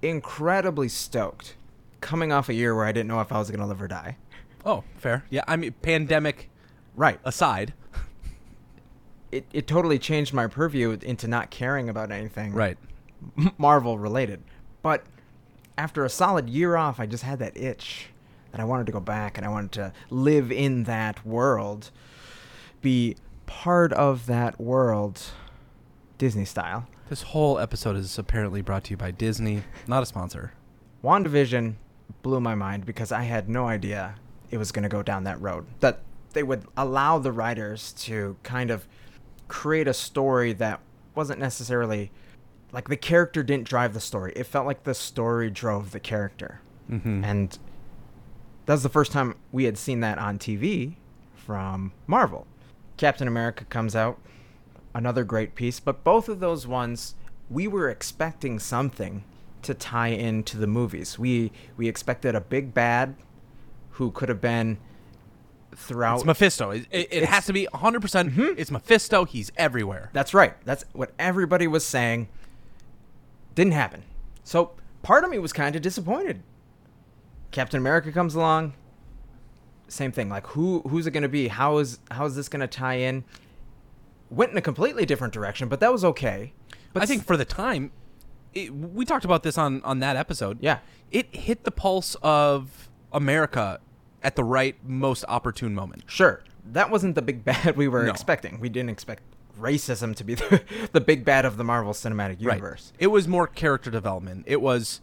incredibly 0.02 0.90
stoked 0.90 1.56
coming 2.02 2.34
off 2.34 2.50
a 2.50 2.54
year 2.54 2.76
where 2.76 2.84
I 2.84 2.92
didn't 2.92 3.08
know 3.08 3.22
if 3.22 3.32
I 3.32 3.40
was 3.40 3.50
gonna 3.50 3.66
live 3.66 3.82
or 3.82 3.88
die. 3.88 4.18
Oh, 4.66 4.84
fair. 4.98 5.24
Yeah, 5.30 5.46
I 5.48 5.56
mean, 5.56 5.72
pandemic 5.82 6.50
Right. 6.98 7.22
aside. 7.24 7.74
It 9.32 9.46
it 9.54 9.68
totally 9.68 10.00
changed 10.00 10.34
my 10.34 10.48
purview 10.48 10.98
into 11.02 11.30
not 11.30 11.50
caring 11.50 11.88
about 11.88 12.12
anything 12.12 12.52
Right. 12.52 12.78
Marvel 13.58 13.98
related. 13.98 14.44
But 14.82 15.06
after 15.78 16.06
a 16.06 16.10
solid 16.10 16.50
year 16.50 16.76
off, 16.76 17.00
I 17.00 17.06
just 17.06 17.24
had 17.24 17.40
that 17.40 17.58
itch 17.58 18.08
that 18.52 18.62
I 18.62 18.66
wanted 18.66 18.86
to 18.86 18.92
go 18.92 19.00
back 19.00 19.38
and 19.38 19.46
I 19.46 19.50
wanted 19.50 19.72
to 19.74 19.94
live 20.10 20.52
in 20.52 20.84
that 20.84 21.26
world, 21.26 21.90
be 22.82 23.16
part 23.46 23.92
of 23.94 24.28
that 24.28 24.60
world, 24.60 25.22
Disney 26.18 26.46
style. 26.46 26.88
This 27.10 27.24
whole 27.24 27.60
episode 27.60 27.96
is 27.96 28.18
apparently 28.18 28.62
brought 28.62 28.86
to 28.86 28.92
you 28.92 28.98
by 28.98 29.12
Disney, 29.12 29.64
not 29.88 30.04
a 30.04 30.06
sponsor. 30.06 30.54
WandaVision 31.04 31.76
blew 32.22 32.40
my 32.40 32.56
mind 32.56 32.86
because 32.86 33.12
I 33.12 33.24
had 33.24 33.50
no 33.50 33.68
idea 33.68 34.16
it 34.52 34.58
was 34.58 34.72
going 34.72 34.84
to 34.84 34.90
go 34.90 35.04
down 35.04 35.24
that 35.24 35.42
road. 35.42 35.66
That 35.80 36.00
they 36.34 36.44
would 36.44 36.66
allow 36.78 37.20
the 37.20 37.32
writers 37.32 37.94
to 37.94 38.38
kind 38.44 38.72
of 38.72 38.88
create 39.48 39.88
a 39.88 39.94
story 39.94 40.54
that 40.54 40.80
wasn't 41.16 41.40
necessarily 41.40 42.12
like 42.74 42.90
the 42.90 42.98
character 42.98 43.44
didn't 43.44 43.68
drive 43.68 43.94
the 43.94 44.02
story. 44.02 44.34
It 44.36 44.46
felt 44.46 44.66
like 44.66 44.84
the 44.84 44.96
story 44.96 45.50
drove 45.50 45.92
the 45.92 46.00
character. 46.00 46.60
Mm-hmm. 46.90 47.24
And 47.24 47.58
that's 48.66 48.84
the 48.84 48.90
first 48.90 49.12
time 49.12 49.36
we 49.52 49.66
had 49.66 49.78
seen 49.78 50.02
that 50.02 50.18
on 50.18 50.40
TV 50.40 50.96
from 51.36 51.94
Marvel. 52.08 52.48
Captain 52.98 53.28
America 53.28 53.64
comes 53.66 53.96
out, 53.96 54.20
another 54.94 55.24
great 55.24 55.56
piece, 55.56 55.80
but 55.80 56.04
both 56.04 56.28
of 56.28 56.40
those 56.40 56.68
ones 56.68 57.16
we 57.50 57.68
were 57.68 57.90
expecting 57.90 58.58
something 58.58 59.24
to 59.62 59.74
tie 59.74 60.08
into 60.08 60.58
the 60.58 60.68
movies. 60.68 61.20
We 61.20 61.52
we 61.78 61.88
expected 61.88 62.36
a 62.36 62.42
big 62.42 62.74
bad 62.74 63.16
who 63.92 64.12
could 64.12 64.30
have 64.30 64.42
been 64.42 64.78
throughout 65.76 66.18
It's 66.18 66.26
Mephisto. 66.26 66.72
It, 66.72 66.88
it, 66.92 67.08
it 67.12 67.26
has 67.26 67.46
to 67.46 67.54
be 67.54 67.68
100%. 67.74 68.02
percent 68.02 68.34
It's 68.58 68.72
Mephisto. 68.72 69.26
He's 69.26 69.52
everywhere. 69.56 70.10
That's 70.14 70.34
right. 70.34 70.54
That's 70.66 70.86
what 70.94 71.12
everybody 71.20 71.68
was 71.68 71.86
saying. 71.86 72.30
Didn't 73.56 73.74
happen. 73.74 74.04
So 74.44 74.72
part 75.04 75.24
of 75.24 75.30
me 75.30 75.40
was 75.40 75.54
kind 75.54 75.76
of 75.76 75.82
disappointed. 75.82 76.42
Captain 77.52 77.78
America 77.78 78.12
comes 78.12 78.36
along. 78.36 78.74
Same 79.88 80.12
thing. 80.12 80.30
Like 80.30 80.48
who 80.48 80.82
who's 80.88 81.06
it 81.08 81.12
going 81.12 81.24
to 81.24 81.30
be? 81.30 81.50
How 81.50 81.78
is 81.78 82.00
how 82.10 82.26
is 82.26 82.36
this 82.36 82.50
going 82.50 82.62
to 82.62 82.68
tie 82.68 82.96
in? 82.96 83.24
went 84.30 84.52
in 84.52 84.58
a 84.58 84.62
completely 84.62 85.06
different 85.06 85.32
direction, 85.32 85.68
but 85.68 85.80
that 85.80 85.92
was 85.92 86.04
okay. 86.04 86.54
But 86.92 87.04
I 87.04 87.06
think 87.06 87.24
for 87.24 87.38
the 87.38 87.46
time, 87.46 87.92
it, 88.56 88.74
we 88.74 89.06
talked 89.06 89.26
about 89.26 89.44
this 89.44 89.58
on 89.60 89.84
on 89.84 90.00
that 90.00 90.16
episode. 90.16 90.58
Yeah. 90.62 90.80
it 91.12 91.36
hit 91.36 91.64
the 91.66 91.72
pulse 91.72 92.16
of 92.24 92.90
America 93.12 93.80
at 94.24 94.36
the 94.36 94.44
right, 94.44 94.76
most 94.84 95.24
opportune 95.28 95.76
moment. 95.76 96.06
Sure, 96.08 96.42
that 96.72 96.90
wasn't 96.90 97.14
the 97.14 97.22
big 97.22 97.44
bad 97.46 97.78
we 97.78 97.88
were 97.88 98.06
No. 98.06 98.10
expecting. 98.12 98.60
We 98.60 98.70
didn't 98.70 98.90
expect 98.90 99.22
racism 99.60 100.16
to 100.16 100.24
be 100.24 100.34
the, 100.36 100.62
the 100.92 101.02
big 101.02 101.26
bad 101.26 101.46
of 101.46 101.58
the 101.58 101.64
Marvel 101.64 101.94
Cinematic 101.94 102.42
Universe. 102.42 102.94
It 103.00 103.08
was 103.08 103.28
more 103.28 103.48
character 103.48 103.92
development. 103.92 104.44
It 104.48 104.62
was 104.62 105.02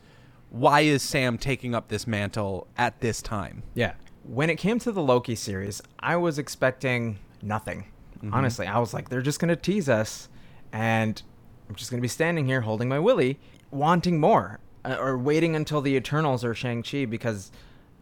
why 0.51 0.81
is 0.81 1.03
Sam 1.03 1.39
taking 1.39 1.75
up 1.75 1.89
this 1.89 2.07
mantle 2.07 2.67
at 2.77 3.01
this 3.01 3.23
time? 3.23 3.63
Yeah. 3.75 3.95
When 4.25 4.51
it 4.51 4.57
came 4.57 4.79
to 4.81 4.93
the 4.93 5.03
Loki 5.03 5.35
series, 5.35 5.81
I 6.01 6.17
was 6.17 6.39
expecting 6.39 7.19
nothing. 7.41 7.87
Mm-hmm. 8.19 8.35
Honestly, 8.35 8.67
I 8.67 8.79
was 8.79 8.93
like, 8.93 9.09
they're 9.09 9.23
just 9.23 9.41
going 9.41 9.49
to 9.49 9.57
tease 9.57 9.89
us, 9.89 10.29
and 10.73 11.23
I'm 11.69 11.75
just 11.75 11.91
going 11.91 11.99
to 12.01 12.03
be 12.03 12.09
standing 12.09 12.47
here 12.47 12.61
holding 12.61 12.89
my 12.89 12.99
willy, 12.99 13.39
wanting 13.71 14.21
more, 14.21 14.61
uh, 14.85 14.97
or 14.99 15.17
waiting 15.17 15.57
until 15.57 15.81
the 15.81 15.95
Eternals 15.95 16.45
or 16.45 16.55
Shang 16.55 16.83
Chi 16.83 17.07
because, 17.07 17.51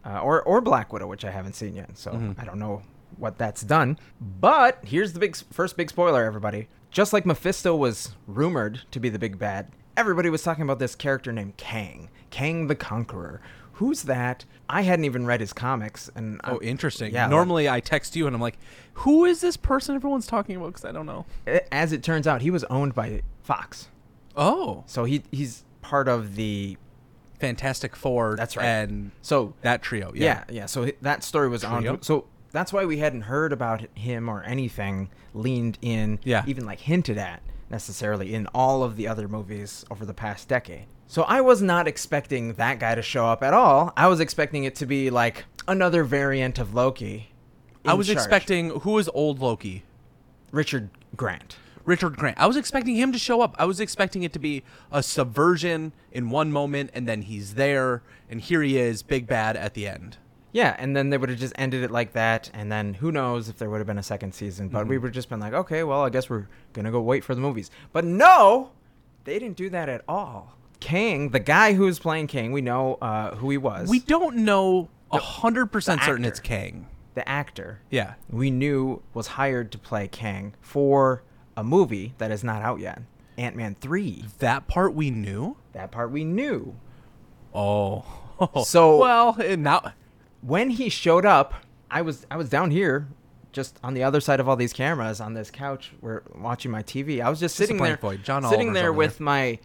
uh, 0.04 0.20
or 0.20 0.42
or 0.42 0.60
Black 0.60 0.92
Widow, 0.92 1.06
which 1.06 1.24
I 1.24 1.30
haven't 1.30 1.54
seen 1.54 1.74
yet, 1.76 1.96
so 1.96 2.12
Mm-hmm. 2.12 2.40
I 2.40 2.44
don't 2.44 2.58
know 2.58 2.82
what 3.16 3.38
that's 3.38 3.62
done. 3.62 3.98
But 4.20 4.78
here's 4.84 5.12
the 5.12 5.20
big 5.20 5.36
first 5.50 5.76
big 5.76 5.90
spoiler, 5.90 6.24
everybody. 6.24 6.68
Just 6.90 7.12
like 7.12 7.26
Mephisto 7.26 7.74
was 7.76 8.14
rumored 8.26 8.82
to 8.92 9.00
be 9.00 9.08
the 9.08 9.18
big 9.18 9.38
bad, 9.38 9.70
everybody 9.96 10.30
was 10.30 10.42
talking 10.42 10.62
about 10.62 10.78
this 10.78 10.94
character 10.94 11.32
named 11.32 11.56
Kang, 11.56 12.08
Kang 12.30 12.66
the 12.66 12.74
Conqueror. 12.74 13.40
Who's 13.74 14.02
that? 14.04 14.44
I 14.68 14.82
hadn't 14.82 15.04
even 15.04 15.24
read 15.26 15.40
his 15.40 15.52
comics, 15.52 16.10
and 16.16 16.40
Oh, 16.44 16.56
I- 16.60 16.64
interesting. 16.64 17.12
Yeah, 17.14 17.28
Normally, 17.28 17.68
I 17.68 17.78
text 17.80 18.16
you 18.16 18.26
and 18.26 18.34
I'm 18.34 18.42
like, 18.42 18.58
"Who 18.94 19.24
is 19.24 19.40
this 19.40 19.56
person 19.56 19.94
everyone's 19.94 20.26
talking 20.26 20.56
about?" 20.56 20.68
Because 20.68 20.84
I 20.84 20.92
don't 20.92 21.06
know. 21.06 21.26
as 21.70 21.92
it 21.92 22.02
turns 22.02 22.26
out, 22.26 22.42
he 22.42 22.50
was 22.50 22.64
owned 22.64 22.94
by 22.94 23.22
Fox, 23.42 23.88
Oh, 24.36 24.82
so 24.86 25.04
he 25.04 25.22
he's 25.30 25.64
part 25.82 26.08
of 26.08 26.34
the. 26.36 26.76
Fantastic 27.38 27.94
Four. 27.94 28.34
That's 28.36 28.56
right. 28.56 28.66
And 28.66 29.12
So 29.22 29.54
that 29.62 29.80
trio. 29.80 30.10
yeah, 30.14 30.24
Yeah. 30.24 30.44
yeah. 30.62 30.66
So 30.66 30.90
that 31.02 31.22
story 31.22 31.48
was 31.48 31.60
Trio? 31.62 31.92
on. 31.92 32.02
So 32.02 32.24
that's 32.52 32.72
why 32.72 32.84
we 32.84 32.98
hadn't 32.98 33.22
heard 33.22 33.52
about 33.52 33.84
him 33.94 34.28
or 34.28 34.42
anything 34.42 35.10
leaned 35.34 35.78
in, 35.82 36.18
Yeah. 36.24 36.44
even 36.46 36.64
like 36.66 36.80
hinted 36.80 37.18
at 37.18 37.42
necessarily 37.70 38.34
in 38.34 38.46
all 38.54 38.82
of 38.82 38.96
the 38.96 39.06
other 39.06 39.28
movies 39.28 39.84
over 39.90 40.06
the 40.06 40.14
past 40.14 40.48
decade. 40.48 40.86
So 41.06 41.22
I 41.24 41.40
was 41.42 41.60
not 41.62 41.86
expecting 41.86 42.54
that 42.54 42.78
guy 42.78 42.94
to 42.94 43.02
show 43.02 43.26
up 43.26 43.42
at 43.42 43.52
all. 43.54 43.92
I 43.96 44.06
was 44.08 44.20
expecting 44.20 44.64
it 44.64 44.74
to 44.76 44.86
be 44.86 45.10
like 45.10 45.44
another 45.66 46.04
variant 46.04 46.58
of 46.58 46.74
Loki. 46.74 47.30
I 47.84 47.94
was 47.94 48.06
charge. 48.06 48.16
expecting 48.16 48.70
who 48.80 48.98
is 48.98 49.08
old 49.14 49.38
Loki. 49.40 49.84
Richard 50.50 50.90
Grant. 51.16 51.56
Richard 51.84 52.16
Grant. 52.16 52.38
I 52.38 52.46
was 52.46 52.56
expecting 52.56 52.96
him 52.96 53.12
to 53.12 53.18
show 53.18 53.40
up. 53.40 53.54
I 53.58 53.64
was 53.64 53.80
expecting 53.80 54.22
it 54.22 54.32
to 54.34 54.38
be 54.38 54.62
a 54.92 55.02
subversion 55.02 55.92
in 56.12 56.28
one 56.30 56.52
moment, 56.52 56.90
and 56.92 57.08
then 57.08 57.22
he's 57.22 57.54
there, 57.54 58.02
and 58.28 58.40
here 58.40 58.62
he 58.62 58.78
is, 58.78 59.02
big 59.02 59.26
bad 59.26 59.56
at 59.56 59.72
the 59.74 59.86
end. 59.88 60.18
Yeah, 60.58 60.74
and 60.78 60.96
then 60.96 61.10
they 61.10 61.18
would 61.18 61.28
have 61.28 61.38
just 61.38 61.52
ended 61.56 61.84
it 61.84 61.90
like 61.92 62.14
that, 62.14 62.50
and 62.52 62.70
then 62.72 62.94
who 62.94 63.12
knows 63.12 63.48
if 63.48 63.58
there 63.58 63.70
would 63.70 63.78
have 63.78 63.86
been 63.86 63.98
a 63.98 64.02
second 64.02 64.32
season. 64.34 64.68
But 64.68 64.80
Mm-hmm. 64.80 64.88
we 64.90 64.98
would 64.98 65.08
have 65.08 65.14
just 65.14 65.28
been 65.28 65.40
like, 65.40 65.52
okay, 65.52 65.84
well, 65.84 66.02
I 66.04 66.10
guess 66.10 66.28
we're 66.28 66.48
gonna 66.72 66.90
go 66.90 67.00
wait 67.00 67.22
for 67.22 67.34
the 67.34 67.40
movies. 67.40 67.70
But 67.92 68.04
no, 68.04 68.70
they 69.24 69.38
didn't 69.38 69.56
do 69.56 69.68
that 69.70 69.88
at 69.88 70.02
all. 70.08 70.54
Kang, 70.80 71.30
the 71.30 71.38
guy 71.40 71.74
who 71.74 71.84
was 71.84 71.98
playing 71.98 72.26
Kang, 72.26 72.50
we 72.52 72.60
know 72.60 72.98
uh, 73.00 73.34
who 73.36 73.50
he 73.50 73.58
was. 73.58 73.88
We 73.88 74.00
don't 74.00 74.38
know 74.38 74.88
a 75.12 75.18
hundred 75.18 75.66
percent 75.66 76.02
certain 76.02 76.24
it's 76.24 76.40
Kang. 76.40 76.86
the 77.14 77.28
actor 77.28 77.80
Yeah. 77.90 78.14
we 78.30 78.50
knew 78.50 79.02
was 79.14 79.26
hired 79.38 79.70
to 79.72 79.78
play 79.78 80.08
Kang 80.08 80.54
for 80.60 81.22
a 81.56 81.62
movie 81.64 82.14
that 82.18 82.30
is 82.30 82.42
not 82.44 82.62
out 82.62 82.78
yet, 82.80 83.02
Ant 83.36 83.54
Man 83.56 83.76
three. 83.80 84.24
That 84.40 84.66
part 84.68 84.92
we 84.94 85.10
knew. 85.10 85.56
That 85.72 85.90
part 85.90 86.10
we 86.10 86.24
knew. 86.24 86.74
Oh. 87.54 88.04
So- 88.64 88.98
well, 88.98 89.36
now 89.56 89.92
when 90.40 90.70
he 90.70 90.88
showed 90.88 91.24
up, 91.24 91.54
I 91.90 92.02
was 92.02 92.26
I 92.30 92.36
was 92.36 92.48
down 92.48 92.70
here, 92.70 93.08
just 93.52 93.78
on 93.82 93.94
the 93.94 94.02
other 94.02 94.20
side 94.20 94.40
of 94.40 94.48
all 94.48 94.56
these 94.56 94.72
cameras 94.72 95.20
on 95.20 95.34
this 95.34 95.50
couch, 95.50 95.92
we're 96.00 96.22
watching 96.34 96.70
my 96.70 96.82
TV. 96.82 97.20
I 97.20 97.30
was 97.30 97.40
just 97.40 97.56
sitting 97.56 97.78
there, 97.78 97.96
void. 97.96 98.22
John 98.22 98.42
sitting 98.44 98.68
Oliver's 98.68 98.74
there 98.80 98.92
with 98.92 99.20
my 99.20 99.58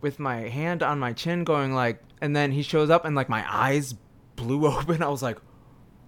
with 0.00 0.18
my 0.18 0.48
hand 0.48 0.82
on 0.82 0.98
my 0.98 1.12
chin, 1.12 1.44
going 1.44 1.74
like, 1.74 2.02
and 2.20 2.34
then 2.34 2.52
he 2.52 2.62
shows 2.62 2.90
up 2.90 3.04
and 3.04 3.14
like 3.14 3.28
my 3.28 3.44
eyes 3.48 3.94
blew 4.36 4.66
open. 4.78 5.02
I 5.02 5.08
was 5.08 5.22
like, 5.22 5.38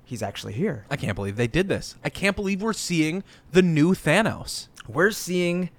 he's 0.04 0.22
actually 0.22 0.54
here. 0.54 0.86
I 0.90 0.96
can't 0.96 1.14
believe 1.14 1.36
they 1.36 1.46
did 1.46 1.68
this. 1.68 1.96
I 2.04 2.08
can't 2.10 2.36
believe 2.36 2.62
we're 2.62 2.72
seeing 2.72 3.22
the 3.50 3.62
new 3.62 3.94
Thanos. 3.94 4.68
We're 4.88 5.12
seeing 5.12 5.70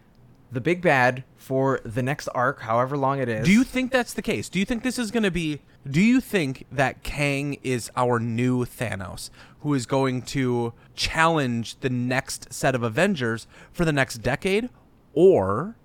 the 0.53 0.61
big 0.61 0.81
bad 0.81 1.23
for 1.35 1.79
the 1.83 2.01
next 2.03 2.27
arc, 2.29 2.61
however 2.61 2.95
long 2.97 3.19
it 3.19 3.27
is. 3.27 3.45
Do 3.45 3.51
you 3.51 3.63
think 3.63 3.91
that's 3.91 4.13
the 4.13 4.21
case? 4.21 4.49
Do 4.49 4.59
you 4.59 4.65
think 4.65 4.83
this 4.83 4.97
is 4.99 5.11
going 5.11 5.23
to 5.23 5.31
be? 5.31 5.59
Do 5.89 5.99
you 6.01 6.21
think 6.21 6.65
that 6.71 7.03
Kang 7.03 7.57
is 7.63 7.91
our 7.95 8.19
new 8.19 8.63
Thanos, 8.65 9.29
who 9.61 9.73
is 9.73 9.85
going 9.85 10.21
to 10.23 10.73
challenge 10.95 11.79
the 11.81 11.89
next 11.89 12.53
set 12.53 12.75
of 12.75 12.83
Avengers 12.83 13.47
for 13.71 13.83
the 13.83 13.91
next 13.91 14.19
decade, 14.19 14.69
or 15.13 15.75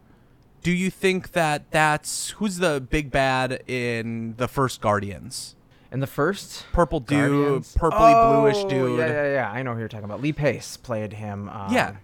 do 0.63 0.71
you 0.71 0.91
think 0.91 1.33
that 1.33 1.71
that's 1.71 2.31
who's 2.31 2.59
the 2.59 2.81
big 2.81 3.11
bad 3.11 3.63
in 3.69 4.35
the 4.37 4.49
first 4.49 4.81
Guardians? 4.81 5.55
in 5.91 6.01
the 6.01 6.07
first 6.07 6.67
Purple 6.71 7.01
dude, 7.01 7.31
Guardians? 7.31 7.75
purpley 7.75 8.13
Oh, 8.15 8.43
bluish 8.43 8.63
dude. 8.71 8.99
Yeah, 8.99 9.07
yeah, 9.07 9.33
yeah. 9.33 9.51
I 9.51 9.63
know 9.63 9.73
who 9.73 9.79
you're 9.79 9.89
talking 9.89 10.05
about. 10.05 10.21
Lee 10.21 10.35
Pace 10.35 10.77
played 10.77 11.15
him. 11.15 11.49
Um, 11.49 11.73
Yeah. 11.73 11.97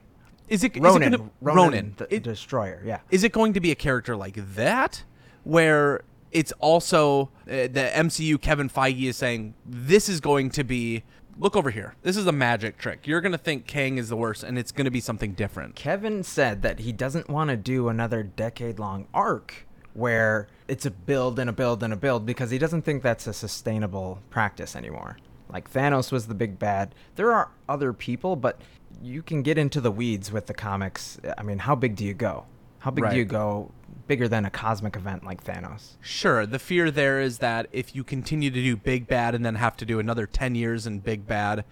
Is 0.49 0.63
it 0.65 0.77
is 0.77 0.83
Ronan, 0.83 1.15
it 1.15 1.17
gonna, 1.19 1.31
Ronan, 1.41 1.65
Ronan. 1.65 1.95
the 1.97 2.15
It- 2.15 2.23
destroyer. 2.23 2.83
Yeah. 2.85 3.01
is 3.11 3.25
it 3.25 3.33
going 3.33 3.53
to 3.55 3.61
be 3.61 3.71
a 3.71 3.75
character 3.75 4.17
like 4.17 4.37
that 4.55 5.05
where 5.45 6.03
it's 6.33 6.53
also 6.59 7.31
uh, 7.47 7.69
the 7.69 7.91
MCU 7.95 8.41
Kevin 8.41 8.69
Feige 8.69 9.05
is 9.05 9.17
saying 9.17 9.55
this 9.65 10.09
is 10.09 10.21
going 10.21 10.51
to 10.51 10.65
be 10.65 11.05
look 11.39 11.57
over 11.57 11.71
here 11.71 11.95
this 12.03 12.17
is 12.17 12.27
a 12.27 12.33
magic 12.33 12.79
trick 12.79 13.07
you're 13.07 13.21
going 13.21 13.33
to 13.33 13.39
think 13.39 13.67
Kang 13.67 13.99
is 13.99 14.09
the 14.09 14.17
worst 14.17 14.43
and 14.45 14.57
it's 14.59 14.71
going 14.71 14.85
to 14.85 14.91
be 14.91 15.01
something 15.01 15.33
different 15.33 15.75
Kevin 15.75 16.23
said 16.23 16.63
that 16.63 16.81
he 16.81 16.93
doesn't 16.93 17.29
want 17.29 17.51
to 17.51 17.57
do 17.57 17.89
another 17.89 18.23
decade 18.23 18.79
long 18.79 19.07
arc 19.13 19.67
where 19.95 20.47
it's 20.69 20.87
a 20.87 20.91
build 20.91 21.39
and 21.39 21.49
a 21.51 21.53
build 21.53 21.83
and 21.83 21.93
a 21.93 21.97
build 21.97 22.25
because 22.27 22.51
he 22.51 22.59
doesn't 22.59 22.83
think 22.83 23.03
that's 23.03 23.27
a 23.27 23.33
sustainable 23.33 24.21
practice 24.31 24.75
anymore. 24.75 25.17
Like 25.49 25.73
Thanos 25.73 26.11
was 26.11 26.27
the 26.27 26.35
big 26.35 26.59
bad. 26.59 26.95
There 27.15 27.33
are 27.33 27.51
other 27.69 27.93
people, 27.93 28.35
but 28.35 28.61
you 29.05 29.23
can 29.23 29.43
get 29.43 29.59
into 29.59 29.81
the 29.81 29.91
weeds 29.91 30.33
with 30.33 30.47
the 30.47 30.55
comics. 30.55 31.19
I 31.37 31.43
mean, 31.43 31.59
how 31.59 31.75
big 31.75 31.95
do 31.97 32.05
you 32.05 32.15
go? 32.15 32.47
How 32.79 32.91
big 32.91 33.05
Right. 33.05 33.13
do 33.13 33.19
you 33.19 33.25
go 33.25 33.71
bigger 34.09 34.29
than 34.29 34.45
a 34.45 34.51
cosmic 34.51 34.97
event 34.97 35.25
like 35.25 35.43
Thanos? 35.45 35.97
sure 36.01 36.45
the 36.47 36.59
fear 36.59 36.91
there 36.91 37.21
is 37.21 37.39
that 37.39 37.67
if 37.73 37.95
you 37.95 38.05
continue 38.05 38.51
to 38.51 38.63
do 38.63 38.77
big 38.77 39.07
bad 39.07 39.35
and 39.35 39.45
then 39.45 39.55
have 39.55 39.77
to 39.79 39.87
do 39.87 39.99
another 39.99 40.27
10 40.27 40.55
years 40.55 40.87
in 40.87 40.99
big 40.99 41.27
bad 41.27 41.65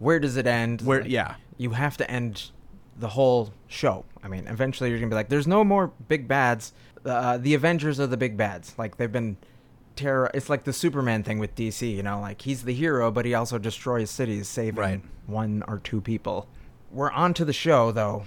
Where 0.00 0.18
does 0.18 0.36
it 0.36 0.46
end? 0.46 0.82
where 0.82 1.02
Like, 1.02 1.10
yeah 1.10 1.34
you 1.58 1.70
have 1.70 1.96
to 1.98 2.10
end 2.10 2.50
the 2.96 3.08
whole 3.10 3.52
show. 3.68 4.04
I 4.24 4.28
mean, 4.28 4.46
eventually 4.48 4.90
you're 4.90 4.98
gonna 4.98 5.10
be 5.10 5.14
like, 5.14 5.28
there's 5.28 5.46
no 5.46 5.62
more 5.64 5.92
big 6.08 6.26
bads. 6.28 6.72
Uh, 7.04 7.36
the 7.38 7.54
Avengers 7.54 7.98
are 8.00 8.06
the 8.06 8.16
big 8.16 8.36
bads. 8.36 8.74
Like 8.76 8.96
they've 8.96 9.12
been 9.12 9.36
terror. 9.96 10.30
It's 10.34 10.48
like 10.50 10.64
the 10.64 10.72
Superman 10.72 11.22
thing 11.22 11.38
with 11.38 11.54
DC. 11.54 11.88
You 11.94 12.02
know, 12.02 12.20
like 12.20 12.42
he's 12.42 12.64
the 12.64 12.74
hero, 12.74 13.10
but 13.10 13.24
he 13.24 13.34
also 13.34 13.58
destroys 13.58 14.10
cities, 14.10 14.48
saving 14.48 14.80
Right. 14.80 15.00
one 15.26 15.62
or 15.68 15.78
two 15.78 16.00
people. 16.00 16.48
We're 16.90 17.10
on 17.10 17.34
to 17.34 17.44
the 17.44 17.52
show 17.52 17.92
though, 17.92 18.24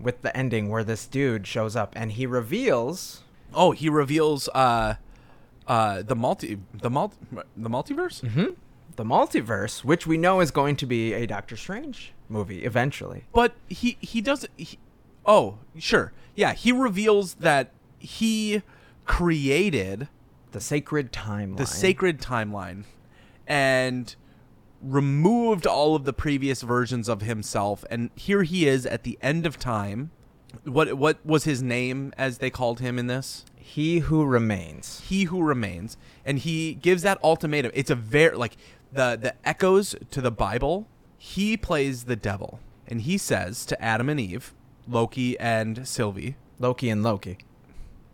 with 0.00 0.22
the 0.22 0.36
ending 0.36 0.68
where 0.68 0.84
this 0.84 1.06
dude 1.06 1.46
shows 1.46 1.76
up 1.76 1.92
and 1.96 2.12
he 2.12 2.26
reveals 2.26 3.22
oh 3.52 3.70
he 3.70 3.88
reveals 3.88 4.48
uh 4.48 4.94
uh 5.68 6.02
the 6.02 6.16
multi 6.16 6.58
the 6.72 6.90
multi 6.90 7.16
the 7.56 7.70
multiverse 7.70 8.54
the 8.96 9.04
multiverse, 9.04 9.82
which 9.82 10.06
we 10.06 10.16
know 10.16 10.40
is 10.40 10.50
going 10.52 10.76
to 10.76 10.86
be 10.86 11.12
a 11.14 11.26
Doctor 11.26 11.56
Strange 11.56 12.12
movie 12.28 12.64
eventually. 12.64 13.24
But 13.32 13.54
he 13.68 13.96
he 14.00 14.20
doesn't. 14.20 14.52
He, 14.56 14.78
oh, 15.26 15.58
sure, 15.78 16.12
yeah. 16.36 16.52
He 16.52 16.70
reveals 16.70 17.34
that 17.34 17.70
he 17.98 18.62
created 19.04 20.06
The 20.52 20.60
sacred 20.60 21.12
timeline. 21.12 21.56
the 21.56 21.66
sacred 21.66 22.20
timeline 22.20 22.84
and 23.48 24.14
removed 24.84 25.66
all 25.66 25.96
of 25.96 26.04
the 26.04 26.12
previous 26.12 26.62
versions 26.62 27.08
of 27.08 27.22
himself, 27.22 27.84
and 27.90 28.10
here 28.14 28.42
he 28.42 28.68
is 28.68 28.86
at 28.86 29.02
the 29.02 29.18
end 29.22 29.46
of 29.46 29.58
time. 29.58 30.10
What 30.64 30.94
what 30.94 31.24
was 31.24 31.44
his 31.44 31.62
name 31.62 32.12
as 32.16 32.38
they 32.38 32.50
called 32.50 32.80
him 32.80 32.98
in 32.98 33.06
this? 33.06 33.44
He 33.56 34.00
who 34.00 34.24
remains. 34.24 35.00
He 35.00 35.24
who 35.24 35.42
remains, 35.42 35.96
and 36.24 36.38
he 36.38 36.74
gives 36.74 37.02
that 37.02 37.22
ultimatum. 37.24 37.72
It's 37.74 37.90
a 37.90 37.96
very 37.96 38.36
like 38.36 38.56
the 38.92 39.18
the 39.20 39.34
echoes 39.44 39.96
to 40.10 40.20
the 40.20 40.30
Bible. 40.30 40.86
He 41.18 41.56
plays 41.56 42.04
the 42.04 42.16
devil, 42.16 42.60
and 42.86 43.00
he 43.00 43.18
says 43.18 43.64
to 43.66 43.82
Adam 43.82 44.08
and 44.08 44.20
Eve, 44.20 44.52
Loki 44.86 45.38
and 45.40 45.88
Sylvie, 45.88 46.36
Loki 46.58 46.90
and 46.90 47.02
Loki. 47.02 47.38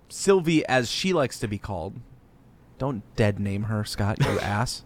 Sylvie 0.09 0.65
as 0.67 0.91
she 0.91 1.13
likes 1.13 1.39
to 1.41 1.49
be 1.49 1.59
called. 1.59 2.01
Don't 2.79 3.03
dead 3.15 3.39
name 3.39 3.65
her, 3.65 3.85
Scott, 3.85 4.19
you 4.21 4.39
ass. 4.41 4.83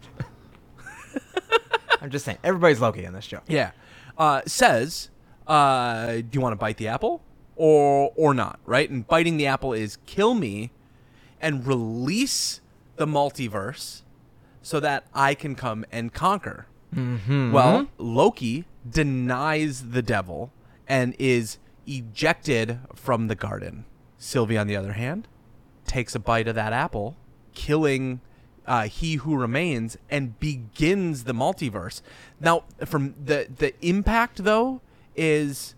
I'm 2.05 2.11
just 2.11 2.23
saying, 2.23 2.37
everybody's 2.43 2.79
Loki 2.79 3.03
in 3.03 3.13
this 3.13 3.25
show. 3.25 3.39
Yeah. 3.47 3.71
Uh, 4.15 4.43
says, 4.45 5.09
uh, 5.47 6.17
do 6.17 6.27
you 6.33 6.39
want 6.39 6.53
to 6.53 6.55
bite 6.57 6.77
the 6.77 6.87
apple 6.87 7.23
or 7.55 8.13
or 8.15 8.35
not? 8.35 8.59
Right? 8.63 8.87
And 8.87 9.07
biting 9.07 9.37
the 9.37 9.47
apple 9.47 9.73
is 9.73 9.97
kill 10.05 10.35
me 10.35 10.71
and 11.41 11.65
release 11.65 12.61
the 12.95 13.07
multiverse 13.07 14.03
so 14.61 14.79
that 14.79 15.07
I 15.15 15.33
can 15.33 15.55
come 15.55 15.83
and 15.91 16.13
conquer. 16.13 16.67
Mm-hmm. 16.95 17.51
Well, 17.51 17.87
Loki 17.97 18.65
denies 18.87 19.89
the 19.89 20.03
devil 20.03 20.51
and 20.87 21.15
is 21.17 21.57
ejected 21.87 22.79
from 22.93 23.29
the 23.29 23.35
garden. 23.35 23.85
Sylvie, 24.19 24.59
on 24.59 24.67
the 24.67 24.75
other 24.75 24.93
hand, 24.93 25.27
takes 25.87 26.13
a 26.13 26.19
bite 26.19 26.47
of 26.47 26.53
that 26.53 26.71
apple, 26.71 27.17
killing 27.55 28.21
uh, 28.67 28.83
he 28.83 29.15
who 29.15 29.35
remains, 29.35 29.97
and 30.09 30.39
begins 30.39 31.23
the 31.23 31.33
multiverse. 31.33 32.01
Now, 32.39 32.63
from 32.85 33.15
the 33.23 33.47
the 33.57 33.73
impact 33.85 34.43
though 34.43 34.81
is 35.15 35.75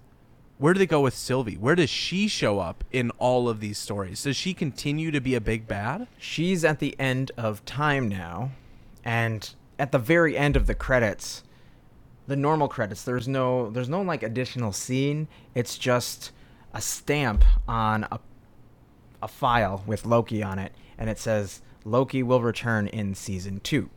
where 0.58 0.74
do 0.74 0.80
they 0.80 0.88
go 0.88 1.02
with 1.02 1.14
Sylvie? 1.14 1.56
Where 1.56 1.76
does 1.76 1.90
she 1.90 2.28
show 2.28 2.60
up 2.60 2.84
in 2.92 3.12
all 3.20 3.48
of 3.48 3.60
these 3.60 3.78
stories? 3.78 4.24
Does 4.24 4.36
she 4.36 4.54
continue 4.54 5.12
to 5.12 5.22
be 5.22 5.36
a 5.36 5.42
big 5.42 5.68
bad? 5.68 6.08
she's 6.18 6.66
at 6.66 6.80
the 6.80 6.96
end 7.00 7.32
of 7.38 7.64
time 7.66 8.08
now, 8.08 8.52
and 9.04 9.54
at 9.78 9.92
the 9.92 10.00
very 10.00 10.38
end 10.38 10.56
of 10.56 10.66
the 10.66 10.74
credits, 10.74 11.44
the 12.26 12.36
normal 12.36 12.68
credits, 12.68 13.04
there's 13.04 13.28
no 13.28 13.70
there's 13.70 13.90
no 13.90 14.02
like 14.02 14.24
additional 14.24 14.72
scene. 14.72 15.28
It's 15.54 15.78
just 15.78 16.32
a 16.74 16.82
stamp 16.82 17.44
on 17.68 18.06
a 18.12 18.20
a 19.22 19.28
file 19.28 19.84
with 19.86 20.06
Loki 20.06 20.44
on 20.44 20.60
it, 20.60 20.74
and 20.98 21.10
it 21.10 21.20
says 21.20 21.62
Loki 21.88 22.22
will 22.24 22.42
return 22.42 22.88
in 22.88 23.16
season 23.16 23.60
two. 23.62 23.90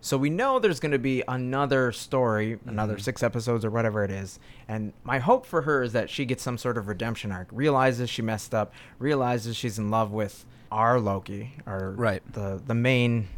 So 0.00 0.18
we 0.18 0.28
know 0.28 0.58
there's 0.58 0.80
going 0.80 0.92
to 0.92 0.98
be 0.98 1.22
another 1.26 1.90
story, 1.90 2.58
another 2.66 2.98
six 2.98 3.22
episodes 3.22 3.64
or 3.64 3.70
whatever 3.70 4.04
it 4.04 4.10
is. 4.10 4.38
And 4.68 4.92
my 5.02 5.18
hope 5.18 5.46
for 5.46 5.62
her 5.62 5.82
is 5.82 5.92
that 5.94 6.10
she 6.10 6.26
gets 6.26 6.42
some 6.42 6.58
sort 6.58 6.76
of 6.76 6.88
redemption 6.88 7.32
arc, 7.32 7.48
realizes 7.50 8.10
she 8.10 8.20
messed 8.20 8.54
up, 8.54 8.74
realizes 8.98 9.56
she's 9.56 9.78
in 9.78 9.90
love 9.90 10.10
with 10.12 10.44
our 10.70 11.00
Loki, 11.00 11.54
or 11.66 11.92
Right. 11.96 12.22
the 12.32 12.60
the 12.66 12.74
main, 12.74 13.28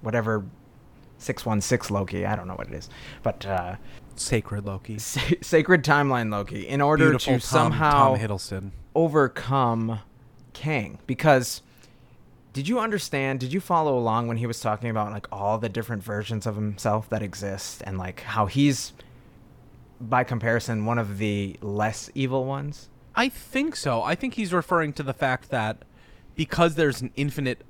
whatever, 0.00 0.44
six 1.18 1.44
one 1.44 1.60
six 1.60 1.90
Loki. 1.90 2.24
I 2.24 2.36
don't 2.36 2.48
know 2.48 2.54
what 2.54 2.68
it 2.68 2.74
is, 2.74 2.88
but 3.22 3.44
uh, 3.44 3.76
Sacred 4.16 4.64
Loki. 4.64 4.98
sa- 5.10 5.20
sacred 5.42 5.84
timeline 5.84 6.30
Loki. 6.32 6.66
In 6.66 6.80
order 6.80 7.10
Beautiful 7.10 7.34
to 7.34 7.40
Tom, 7.40 7.40
somehow 7.72 8.14
Tom 8.14 8.18
Hiddleston. 8.18 8.70
overcome 8.94 10.00
Kang 10.54 10.98
because 11.06 11.60
did 12.54 12.66
you 12.68 12.78
understand 12.80 13.40
did 13.40 13.52
you 13.52 13.60
follow 13.60 13.98
along 13.98 14.26
when 14.28 14.38
he 14.38 14.46
was 14.46 14.58
talking 14.60 14.88
about 14.88 15.12
like 15.12 15.26
all 15.30 15.58
the 15.58 15.68
different 15.68 16.02
versions 16.02 16.46
of 16.46 16.54
himself 16.54 17.10
that 17.10 17.20
exist 17.22 17.82
and 17.86 17.98
like 17.98 18.20
how 18.20 18.46
he's 18.46 18.94
by 20.00 20.24
comparison 20.24 20.86
one 20.86 20.98
of 20.98 21.18
the 21.18 21.56
less 21.60 22.08
evil 22.14 22.46
ones 22.46 22.88
I 23.16 23.28
think 23.28 23.76
so. 23.76 24.02
I 24.02 24.16
think 24.16 24.34
he's 24.34 24.52
referring 24.52 24.92
to 24.94 25.04
the 25.04 25.12
fact 25.12 25.50
that 25.50 25.84
because 26.34 26.74
there's 26.74 27.00
an 27.00 27.12
infinite 27.14 27.62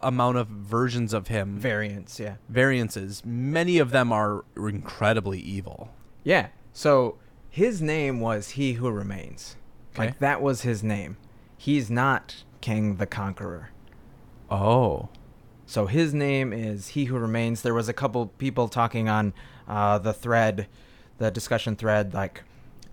amount 0.00 0.38
of 0.38 0.48
versions 0.48 1.12
of 1.12 1.28
him, 1.28 1.56
variants 1.58 2.18
yeah 2.18 2.36
variances, 2.48 3.22
many 3.24 3.78
of 3.78 3.90
them 3.92 4.10
are 4.12 4.44
incredibly 4.56 5.38
evil. 5.40 5.90
yeah 6.24 6.48
so 6.72 7.16
his 7.50 7.80
name 7.82 8.18
was 8.20 8.50
he 8.50 8.74
who 8.74 8.90
remains 8.90 9.56
Okay. 9.94 10.06
like 10.08 10.18
that 10.20 10.40
was 10.42 10.62
his 10.62 10.82
name 10.82 11.16
he's 11.56 11.90
not 11.90 12.42
Kang 12.60 12.96
the 12.96 13.06
Conqueror 13.06 13.70
Oh. 14.50 15.08
So 15.66 15.86
his 15.86 16.14
name 16.14 16.52
is 16.52 16.88
He 16.88 17.04
Who 17.04 17.18
Remains. 17.18 17.62
There 17.62 17.74
was 17.74 17.88
a 17.88 17.92
couple 17.92 18.26
people 18.26 18.68
talking 18.68 19.08
on 19.08 19.34
uh, 19.66 19.98
the 19.98 20.12
thread, 20.12 20.66
the 21.18 21.30
discussion 21.30 21.76
thread. 21.76 22.14
Like, 22.14 22.42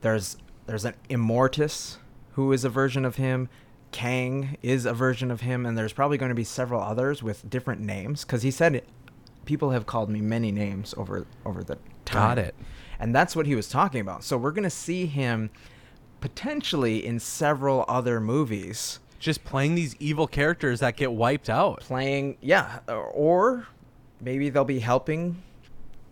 there's 0.02 0.38
there's 0.66 0.86
an 0.86 0.96
Immortus 1.10 1.98
who 2.34 2.52
is 2.52 2.66
a 2.66 2.70
version 2.70 3.06
of 3.06 3.16
him. 3.16 3.48
Kang 3.92 4.58
is 4.62 4.86
a 4.86 4.94
version 4.94 5.32
of 5.32 5.42
him, 5.42 5.66
and 5.66 5.78
there's 5.78 5.94
probably 5.94 6.18
going 6.18 6.30
to 6.30 6.36
be 6.36 6.44
several 6.44 6.82
others 6.82 7.24
with 7.24 7.50
different 7.50 7.80
names. 7.80 8.26
Because 8.26 8.44
he 8.44 8.52
said, 8.52 8.84
people 9.46 9.72
have 9.72 9.86
called 9.86 10.10
me 10.10 10.20
many 10.20 10.52
names 10.52 10.94
over 10.98 11.26
over 11.46 11.64
the 11.64 11.78
time. 12.04 12.36
Got 12.36 12.40
it. 12.40 12.56
And 13.00 13.16
that's 13.16 13.36
what 13.36 13.46
he 13.46 13.56
was 13.56 13.70
talking 13.70 14.02
about. 14.02 14.24
So 14.24 14.38
we're 14.38 14.52
going 14.52 14.64
to 14.64 14.70
see 14.70 15.06
him 15.06 15.50
potentially 16.20 17.06
in 17.06 17.20
several 17.20 17.86
other 17.88 18.20
movies 18.20 19.00
Just 19.20 19.44
playing 19.44 19.76
these 19.76 19.96
evil 20.00 20.28
characters 20.28 20.82
that 20.82 20.98
get 20.98 21.12
wiped 21.14 21.50
out. 21.50 21.80
playing 21.80 22.38
yeah 22.42 22.80
or 22.88 23.68
maybe 24.22 24.50
they'll 24.50 24.64
be 24.66 24.80
helping 24.80 25.42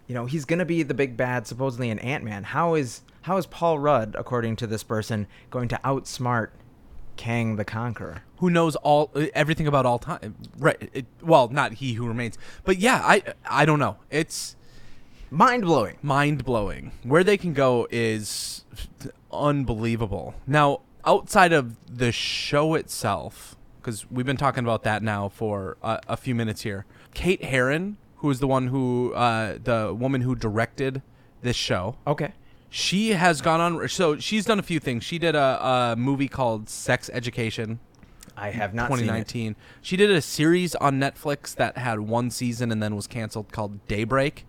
you 0.08 0.16
know 0.16 0.26
he's 0.26 0.46
gonna 0.46 0.66
be 0.66 0.84
the 0.84 0.94
big 0.94 1.16
bad 1.16 1.46
supposedly 1.48 1.89
in 1.89 2.00
ant-man 2.00 2.44
how 2.44 2.76
is 2.76 3.02
how 3.24 3.38
is 3.38 3.46
paul 3.46 3.80
rudd 3.80 4.16
according 4.18 4.56
to 4.56 4.68
this 4.68 4.84
person 4.84 5.28
going 5.50 5.68
to 5.68 5.80
outsmart 5.84 6.50
kang 7.16 7.56
the 7.56 7.66
conqueror 7.66 8.24
Who 8.38 8.50
knows 8.50 8.76
all 8.78 9.12
uh, 9.16 9.28
everything 9.34 9.68
about 9.68 9.86
all 9.86 10.00
time? 10.00 10.36
Right. 10.58 10.89
It, 10.94 11.06
well, 11.22 11.48
not 11.48 11.74
he 11.74 11.94
who 11.94 12.08
remains, 12.08 12.38
but 12.66 12.78
yeah, 12.78 13.02
I 13.04 13.22
I 13.46 13.66
don't 13.66 13.80
know. 13.80 13.98
It's 14.10 14.56
mind-blowing 15.30 15.98
mind 16.02 16.44
blowing. 16.44 16.92
Where 17.04 17.24
they 17.24 17.38
can 17.38 17.54
go 17.54 17.88
is 17.89 18.66
unbelievable. 19.32 20.36
Now, 20.46 20.82
outside 21.06 21.54
of 21.54 21.76
the 21.88 22.12
show 22.12 22.76
itself, 22.76 23.56
because 23.82 24.10
we've 24.10 24.26
been 24.26 24.38
talking 24.38 24.63
about 24.63 24.84
that 24.84 25.04
now 25.04 25.30
for 25.30 25.78
uh, 25.84 25.98
a 26.08 26.18
few 26.18 26.36
minutes 26.36 26.62
here, 26.62 26.86
Kate 27.13 27.44
Herron, 27.44 27.98
who 28.18 28.30
is 28.30 28.39
the 28.39 28.48
one 28.48 28.68
who, 28.68 29.13
uh, 29.13 29.58
the 29.63 29.94
woman 29.98 30.22
who 30.22 30.36
directed 30.36 31.02
this 31.42 31.56
show, 31.56 31.98
okay 32.08 32.34
she 32.76 33.10
has 33.10 33.39
gone 33.39 33.62
on. 33.62 33.88
So 33.88 34.18
she's 34.18 34.46
done 34.46 34.58
a 34.58 34.63
few 34.63 34.80
things. 34.80 35.04
She 35.04 35.20
did 35.20 35.36
a, 35.36 35.92
a 35.92 35.96
movie 35.96 36.28
called 36.28 36.68
Sex 36.70 37.08
Education. 37.13 37.80
i 38.36 38.50
have 38.50 38.74
not 38.74 38.88
seen 38.89 39.02
2019. 39.02 39.56
She 39.84 39.96
did 39.96 40.10
a 40.10 40.22
series 40.22 40.74
on 40.74 41.00
Netflix 41.00 41.54
that 41.54 41.78
had 41.78 42.00
one 42.00 42.32
season 42.32 42.72
and 42.72 42.82
then 42.82 42.96
was 42.96 43.06
canceled 43.06 43.52
called 43.52 43.88
Daybreak. 43.88 44.48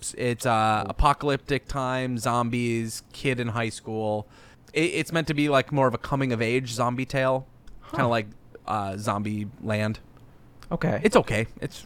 It's- 0.00 0.12
It's 0.18 0.44
uh, 0.44 0.84
apocalyptic 0.88 1.68
time, 1.68 2.18
zombies, 2.18 3.04
kid 3.12 3.38
in 3.38 3.46
high 3.48 3.68
school. 3.68 4.26
It, 4.72 4.80
it's 4.80 5.12
meant 5.12 5.26
to 5.28 5.34
be 5.34 5.48
like 5.48 5.72
more 5.72 5.86
of 5.86 5.94
a 5.94 5.98
coming 5.98 6.32
of 6.32 6.40
age 6.42 6.70
zombie 6.72 7.06
tale, 7.06 7.46
kind 7.90 8.02
of 8.02 8.10
like 8.10 8.26
uh, 8.66 8.96
Zombie 8.96 9.48
Land. 9.62 9.98
okay 10.70 11.00
It's 11.02 11.16
okay. 11.16 11.46
It's 11.60 11.84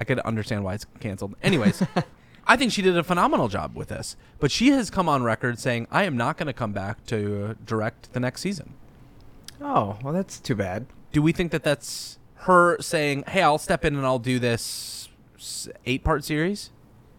I 0.00 0.04
could 0.04 0.18
understand 0.20 0.64
why 0.64 0.74
it's 0.74 0.86
canceled. 1.00 1.34
Anyways, 1.42 1.82
I 2.46 2.56
think 2.56 2.72
she 2.72 2.82
did 2.82 2.96
a 2.96 3.04
phenomenal 3.04 3.48
job 3.48 3.76
with 3.76 3.88
this. 3.88 4.16
But 4.40 4.50
she 4.50 4.70
has 4.70 4.90
come 4.90 5.08
on 5.08 5.22
record 5.22 5.58
saying, 5.58 5.86
"I 5.90 6.04
am 6.04 6.16
not 6.16 6.36
going 6.36 6.48
to 6.48 6.52
come 6.52 6.72
back 6.72 7.06
to 7.06 7.56
direct 7.64 8.12
the 8.12 8.20
next 8.20 8.40
season." 8.40 8.74
oh 9.64 9.96
well 10.02 10.12
that's 10.12 10.40
too 10.40 10.56
bad 10.56 10.86
do 11.12 11.22
we 11.22 11.30
think 11.30 11.52
that 11.52 11.62
that's 11.62 12.18
her 12.34 12.80
saying, 12.80 13.22
"Hey, 13.28 13.42
I'll 13.42 13.58
step 13.58 13.84
in 13.84 13.94
and 13.94 14.04
I'll 14.04 14.18
do 14.18 14.40
this 14.40 15.08
eight-part 15.86 16.24
series"? 16.24 16.70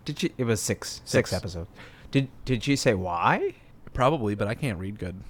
did 0.03 0.19
she 0.19 0.33
it 0.37 0.43
was 0.43 0.59
six 0.61 0.99
six, 1.05 1.29
Six. 1.29 1.33
episodes 1.33 1.69
did 2.11 2.27
did 2.43 2.61
she 2.63 2.75
say 2.75 2.93
why 2.93 3.55
Probably, 3.93 4.35
but 4.35 4.47
I 4.47 4.55
can't 4.55 4.79
read 4.79 4.99
good. 4.99 5.21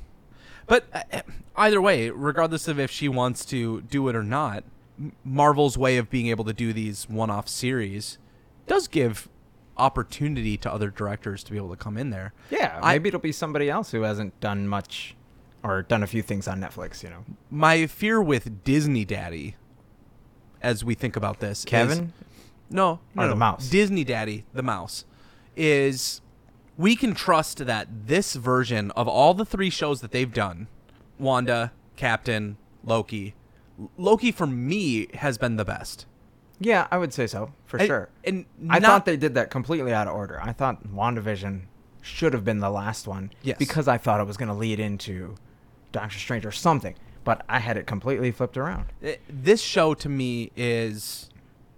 But 0.67 0.85
uh, 0.93 1.21
either 1.55 1.81
way, 1.81 2.09
regardless 2.09 2.67
of 2.67 2.79
if 2.79 2.89
she 2.89 3.09
wants 3.09 3.43
to 3.45 3.81
do 3.81 4.07
it 4.07 4.15
or 4.15 4.23
not, 4.23 4.63
Marvel's 5.25 5.77
way 5.77 5.97
of 5.97 6.09
being 6.09 6.27
able 6.27 6.45
to 6.45 6.53
do 6.53 6.71
these 6.71 7.09
one-off 7.09 7.47
series 7.49 8.17
does 8.67 8.87
give 8.87 9.27
opportunity 9.75 10.55
to 10.57 10.71
other 10.71 10.89
directors 10.89 11.43
to 11.43 11.51
be 11.51 11.57
able 11.57 11.71
to 11.71 11.75
come 11.75 11.97
in 11.97 12.11
there. 12.11 12.31
yeah 12.51 12.79
I- 12.81 12.93
maybe 12.93 13.07
it'll 13.09 13.19
be 13.19 13.31
somebody 13.31 13.69
else 13.69 13.91
who 13.91 14.03
hasn't 14.03 14.39
done 14.39 14.67
much 14.67 15.15
or 15.63 15.81
done 15.81 16.03
a 16.03 16.07
few 16.07 16.21
things 16.21 16.47
on 16.47 16.61
netflix 16.61 17.01
you 17.01 17.09
know 17.09 17.25
My 17.49 17.87
fear 17.87 18.21
with 18.21 18.63
Disney 18.63 19.03
Daddy, 19.03 19.55
as 20.61 20.85
we 20.85 20.93
think 20.93 21.15
about 21.15 21.39
this, 21.39 21.59
is- 21.59 21.65
kevin 21.65 22.13
No, 22.69 22.99
no, 23.15 23.23
Or 23.23 23.27
the 23.29 23.35
mouse. 23.35 23.67
Disney 23.67 24.03
Daddy, 24.03 24.45
the 24.53 24.61
mouse, 24.63 25.05
is 25.57 26.21
we 26.77 26.95
can 26.95 27.13
trust 27.13 27.65
that 27.65 27.87
this 28.07 28.33
version 28.35 28.91
of 28.91 29.07
all 29.07 29.33
the 29.33 29.45
three 29.45 29.69
shows 29.69 30.01
that 30.01 30.11
they've 30.11 30.33
done, 30.33 30.67
Wanda, 31.19 31.71
Captain, 31.95 32.57
Loki, 32.83 33.35
Loki 33.97 34.31
for 34.31 34.45
me 34.47 35.07
has 35.15 35.37
been 35.37 35.55
the 35.55 35.65
best. 35.65 36.05
Yeah, 36.59 36.87
I 36.91 36.97
would 36.97 37.13
say 37.13 37.27
so 37.27 37.53
for 37.65 37.77
And- 37.77 37.87
sure. 37.87 38.09
and 38.23 38.45
I 38.69 38.79
not- 38.79 38.87
thought 38.87 39.05
they 39.05 39.17
did 39.17 39.33
that 39.35 39.49
completely 39.49 39.93
out 39.93 40.07
of 40.07 40.13
order. 40.13 40.39
I 40.41 40.51
thought 40.53 40.87
WandaVision 40.87 41.63
should 42.01 42.33
have 42.33 42.43
been 42.45 42.59
the 42.59 42.69
last 42.69 43.07
one. 43.07 43.31
Yes. 43.41 43.57
Because 43.57 43.87
I 43.87 43.97
thought 43.97 44.19
it 44.19 44.27
was 44.27 44.37
going 44.37 44.49
to 44.49 44.53
lead 44.53 44.79
into 44.79 45.35
Doctor 45.91 46.17
Strange 46.19 46.45
or 46.45 46.51
something. 46.51 46.95
But 47.23 47.43
I 47.47 47.59
had 47.59 47.77
it 47.77 47.87
completely 47.87 48.31
flipped 48.31 48.57
around. 48.57 48.87
Eh, 49.01 49.15
This 49.29 49.61
show 49.61 49.93
to 49.93 50.09
me 50.09 50.51
is 50.55 51.29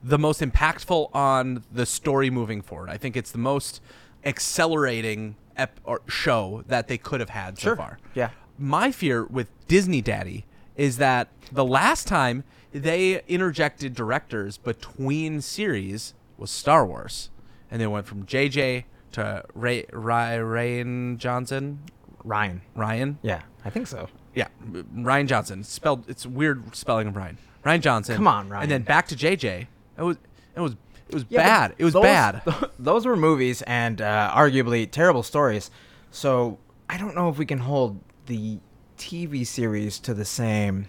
the 0.03 0.17
most 0.17 0.41
impactful 0.41 1.13
on 1.15 1.63
the 1.71 1.85
story 1.85 2.29
moving 2.29 2.61
forward. 2.61 2.89
I 2.89 2.97
think 2.97 3.15
it's 3.15 3.31
the 3.31 3.37
most 3.37 3.81
accelerating 4.25 5.35
ep- 5.57 5.79
or 5.83 6.01
show 6.07 6.63
that 6.67 6.87
they 6.87 6.97
could 6.97 7.19
have 7.19 7.29
had 7.29 7.57
so 7.59 7.75
far. 7.75 7.99
Yeah. 8.13 8.29
my 8.57 8.91
fear 8.91 9.25
with 9.25 9.47
Disney 9.67 10.01
Daddy 10.01 10.45
is 10.75 10.97
that 10.97 11.27
the 11.51 11.65
last 11.65 12.07
time 12.07 12.43
they 12.71 13.21
interjected 13.27 13.93
directors 13.95 14.57
between 14.57 15.41
series 15.41 16.13
was 16.37 16.51
Star 16.51 16.85
Wars, 16.85 17.29
and 17.71 17.79
they 17.81 17.87
went 17.87 18.05
from 18.07 18.25
JJ 18.25 18.83
to 19.13 19.43
Ray 19.53 19.85
Ray 19.93 20.37
Rayan 20.39 21.17
Johnson. 21.17 21.79
Ryan. 22.23 22.61
Ryan. 22.75 23.19
Yeah, 23.21 23.43
I 23.63 23.69
think 23.69 23.87
so. 23.87 24.09
Yeah, 24.33 24.47
Rian 24.69 25.27
Johnson. 25.27 25.63
Spelled 25.63 26.09
it's 26.09 26.25
weird 26.25 26.75
spelling 26.75 27.07
of 27.07 27.15
Ryan. 27.15 27.37
Rian 27.65 27.79
Johnson. 27.79 28.15
Come 28.17 28.27
on, 28.27 28.49
Ryan. 28.49 28.63
And 28.63 28.71
then 28.71 28.81
back 28.81 29.07
to 29.07 29.15
JJ. 29.15 29.67
It 29.97 30.01
was 30.01 30.17
it 30.55 30.59
was 30.59 30.75
it 31.09 31.13
was 31.13 31.25
Yeah, 31.29 31.43
bad. 31.43 31.75
It 31.77 31.83
was 31.85 31.93
those- 31.93 32.03
bad. 32.03 32.41
Those 32.79 33.05
were 33.05 33.15
movies 33.15 33.61
and 33.63 34.01
uh, 34.01 34.31
arguably 34.35 34.89
terrible 34.89 35.23
stories. 35.23 35.71
So 36.11 36.57
I 36.89 36.97
don't 36.97 37.15
know 37.15 37.29
if 37.29 37.37
we 37.37 37.45
can 37.45 37.59
hold 37.59 37.99
the 38.25 38.59
TV 38.97 39.45
series 39.45 39.99
to 39.99 40.13
the 40.13 40.25
same. 40.25 40.87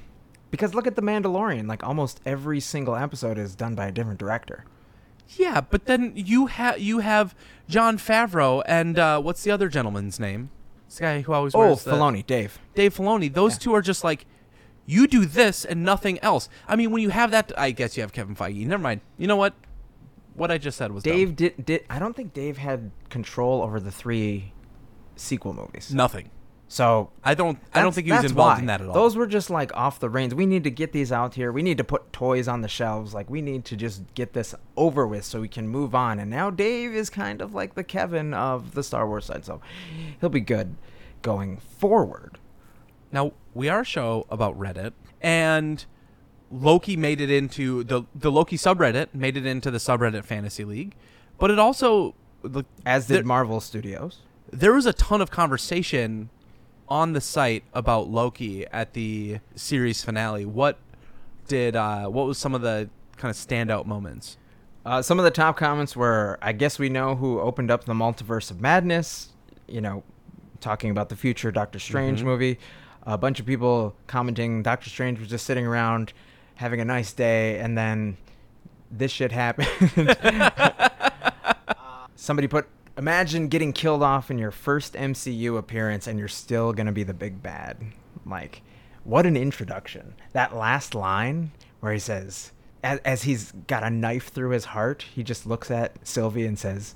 Because 0.51 0.75
look 0.75 0.87
at 0.87 0.95
The 0.97 1.03
Mandalorian. 1.03 1.67
Like 1.69 1.83
almost 1.85 2.21
every 2.25 2.61
single 2.61 2.97
episode 2.97 3.37
is 3.39 3.55
done 3.55 3.75
by 3.75 3.87
a 3.87 3.93
different 3.93 4.19
director. 4.19 4.65
Yeah, 5.31 5.61
but 5.61 5.87
then 5.87 6.13
you 6.15 6.47
have 6.47 6.79
you 6.79 7.01
have 7.01 7.35
Jon 7.69 7.99
Favreau 7.99 8.63
and 8.67 8.97
uh, 8.99 9.21
what's 9.21 9.43
the 9.43 9.51
other 9.51 9.69
gentleman's 9.69 10.21
name? 10.21 10.51
This 10.89 11.01
guy 11.01 11.21
who 11.23 11.33
always 11.33 11.53
Oh, 11.55 11.75
Filoni, 11.75 12.25
Dave. 12.25 12.61
Dave 12.77 12.95
Filoni. 12.95 13.33
Those 13.33 13.55
Yeah. 13.55 13.59
two 13.59 13.75
are 13.75 13.83
just 13.83 14.05
like, 14.05 14.25
you 14.87 15.09
do 15.09 15.25
this 15.27 15.65
and 15.65 15.83
nothing 15.83 16.21
else. 16.21 16.49
I 16.69 16.77
mean, 16.77 16.93
when 16.93 17.03
you 17.03 17.09
have 17.09 17.33
that, 17.33 17.51
I 17.59 17.73
guess 17.73 17.97
you 17.97 18.03
have 18.03 18.13
Kevin 18.13 18.37
Feige. 18.37 18.65
Never 18.67 18.81
mind. 18.83 19.01
You 19.19 19.27
know 19.27 19.35
what? 19.35 19.55
What 20.37 20.51
I 20.51 20.59
just 20.59 20.77
said 20.77 20.93
was 20.93 21.03
dumb. 21.03 21.15
Dave 21.15 21.37
did 21.37 21.65
did. 21.65 21.85
I 21.89 21.99
don't 21.99 22.15
think 22.15 22.33
Dave 22.33 22.59
had 22.59 22.91
control 23.11 23.63
over 23.63 23.81
the 23.81 23.91
three 23.91 24.53
sequel 25.17 25.55
movies. 25.55 25.93
nothing. 25.93 26.31
So 26.69 27.11
I 27.23 27.35
don't. 27.35 27.59
I 27.73 27.81
don't 27.81 27.95
think 27.95 28.09
he 28.09 28.13
was 28.13 28.25
involved 28.25 28.57
why. 28.57 28.61
in 28.61 28.67
that 28.67 28.81
at 28.81 28.89
all. 28.89 28.95
Those 28.95 29.17
were 29.17 29.29
just 29.29 29.51
like 29.51 29.75
off 29.77 30.01
the 30.01 30.11
reins. 30.11 30.35
We 30.35 30.47
need 30.47 30.65
to 30.65 30.71
get 30.71 30.93
these 30.93 31.13
out 31.13 31.35
here. 31.35 31.53
We 31.53 31.63
need 31.63 31.79
to 31.79 31.85
put 31.85 32.13
toys 32.13 32.49
on 32.49 32.61
the 32.61 32.69
shelves. 32.69 33.15
Like 33.15 33.31
we 33.31 33.41
need 33.41 33.65
to 33.67 33.77
just 33.77 34.03
get 34.15 34.33
this 34.33 34.53
over 34.77 35.07
with 35.07 35.25
so 35.25 35.41
we 35.41 35.49
can 35.49 35.69
move 35.69 35.95
on. 35.95 36.19
And 36.19 36.29
now 36.29 36.51
Dave 36.51 36.93
is 36.93 37.09
kind 37.09 37.41
of 37.41 37.55
like 37.55 37.77
the 37.77 37.85
Kevin 37.85 38.35
of 38.35 38.75
the 38.75 38.83
Star 38.83 39.07
Wars 39.07 39.27
side, 39.27 39.45
so 39.45 39.61
he'll 40.21 40.29
be 40.29 40.41
good 40.41 40.75
going 41.23 41.59
forward. 41.59 42.39
Now 43.13 43.33
we 43.55 43.69
are 43.69 43.83
a 43.83 43.85
show 43.85 44.27
about 44.29 44.59
Reddit, 44.59 44.93
and 45.21 45.85
Loki 46.51 46.97
made 46.97 47.21
it 47.21 47.31
into 47.31 47.83
the 47.85 48.03
the 48.15 48.31
Loki 48.31 48.57
subreddit 48.57 49.09
made 49.15 49.37
it 49.37 49.47
into 49.47 49.71
the 49.71 49.79
subreddit 49.79 50.25
Fantasy 50.25 50.65
League, 50.65 50.95
but 51.39 51.51
it 51.51 51.59
also 51.59 52.15
As 52.85 53.07
did 53.07 53.17
there, 53.19 53.25
Marvel 53.25 53.61
Studios. 53.61 54.19
there 54.53 54.73
was 54.73 54.87
a 54.87 54.93
ton 54.93 55.21
of 55.21 55.31
conversation 55.31 56.31
on 56.89 57.13
the 57.15 57.21
site 57.21 57.65
about 57.75 58.09
Loki 58.09 58.65
at 58.69 58.93
the 58.93 59.39
series 59.57 60.05
finale. 60.05 60.45
What 60.45 60.79
did 61.49 61.75
uh, 61.75 62.07
what 62.07 62.27
was 62.27 62.39
some 62.39 62.55
of 62.55 62.63
the 62.63 62.89
kind 63.17 63.31
of 63.31 63.37
standout 63.37 63.87
moments? 63.87 64.37
Uh, 64.85 65.03
some 65.03 65.19
of 65.19 65.25
the 65.25 65.33
top 65.33 65.57
comments 65.57 65.97
were, 65.97 66.39
"I 66.41 66.53
guess 66.53 66.79
we 66.79 66.89
know 66.89 67.17
who 67.17 67.41
opened 67.41 67.73
up 67.73 67.87
the 67.87 67.93
multiverse 67.93 68.53
of 68.53 68.61
madness." 68.61 69.31
You 69.67 69.81
know, 69.81 70.05
talking 70.61 70.91
about 70.91 71.09
the 71.09 71.17
future 71.17 71.51
Doctor 71.51 71.81
Strange 71.81 72.21
Mhm. 72.21 72.25
movie. 72.27 72.59
A 73.03 73.19
bunch 73.19 73.41
of 73.41 73.47
people 73.47 73.95
commenting, 74.07 74.63
Doctor 74.63 74.89
Strange 74.91 75.19
was 75.19 75.29
just 75.29 75.45
sitting 75.45 75.67
around 75.67 76.13
having 76.57 76.81
a 76.81 76.85
nice 76.85 77.13
day, 77.13 77.59
and 77.59 77.79
then 77.79 78.17
this 78.91 79.13
shit 79.13 79.33
happened. 79.33 79.69
Somebody 82.17 82.49
put, 82.49 82.67
"Imagine 82.99 83.49
getting 83.49 83.73
killed 83.73 84.03
off 84.03 84.31
in 84.31 84.39
your 84.39 84.51
first 84.51 84.95
MCU 84.95 85.57
appearance, 85.57 86.07
and 86.07 86.19
you're 86.19 86.29
still 86.29 86.73
gonna 86.73 86.93
be 86.93 87.05
the 87.05 87.15
big 87.15 87.43
bad." 87.43 87.79
Like, 88.25 88.63
what 89.05 89.27
an 89.27 89.37
introduction! 89.37 90.15
That 90.33 90.57
last 90.57 90.95
line 90.95 91.53
where 91.81 91.93
he 91.93 91.99
says, 91.99 92.53
as, 92.83 92.99
as 93.05 93.23
he's 93.23 93.53
got 93.67 93.85
a 93.85 93.91
knife 93.91 94.29
through 94.29 94.51
his 94.51 94.67
heart, 94.67 95.03
he 95.15 95.23
just 95.23 95.47
looks 95.47 95.71
at 95.71 95.97
Sylvie 96.07 96.47
and 96.47 96.59
says, 96.59 96.95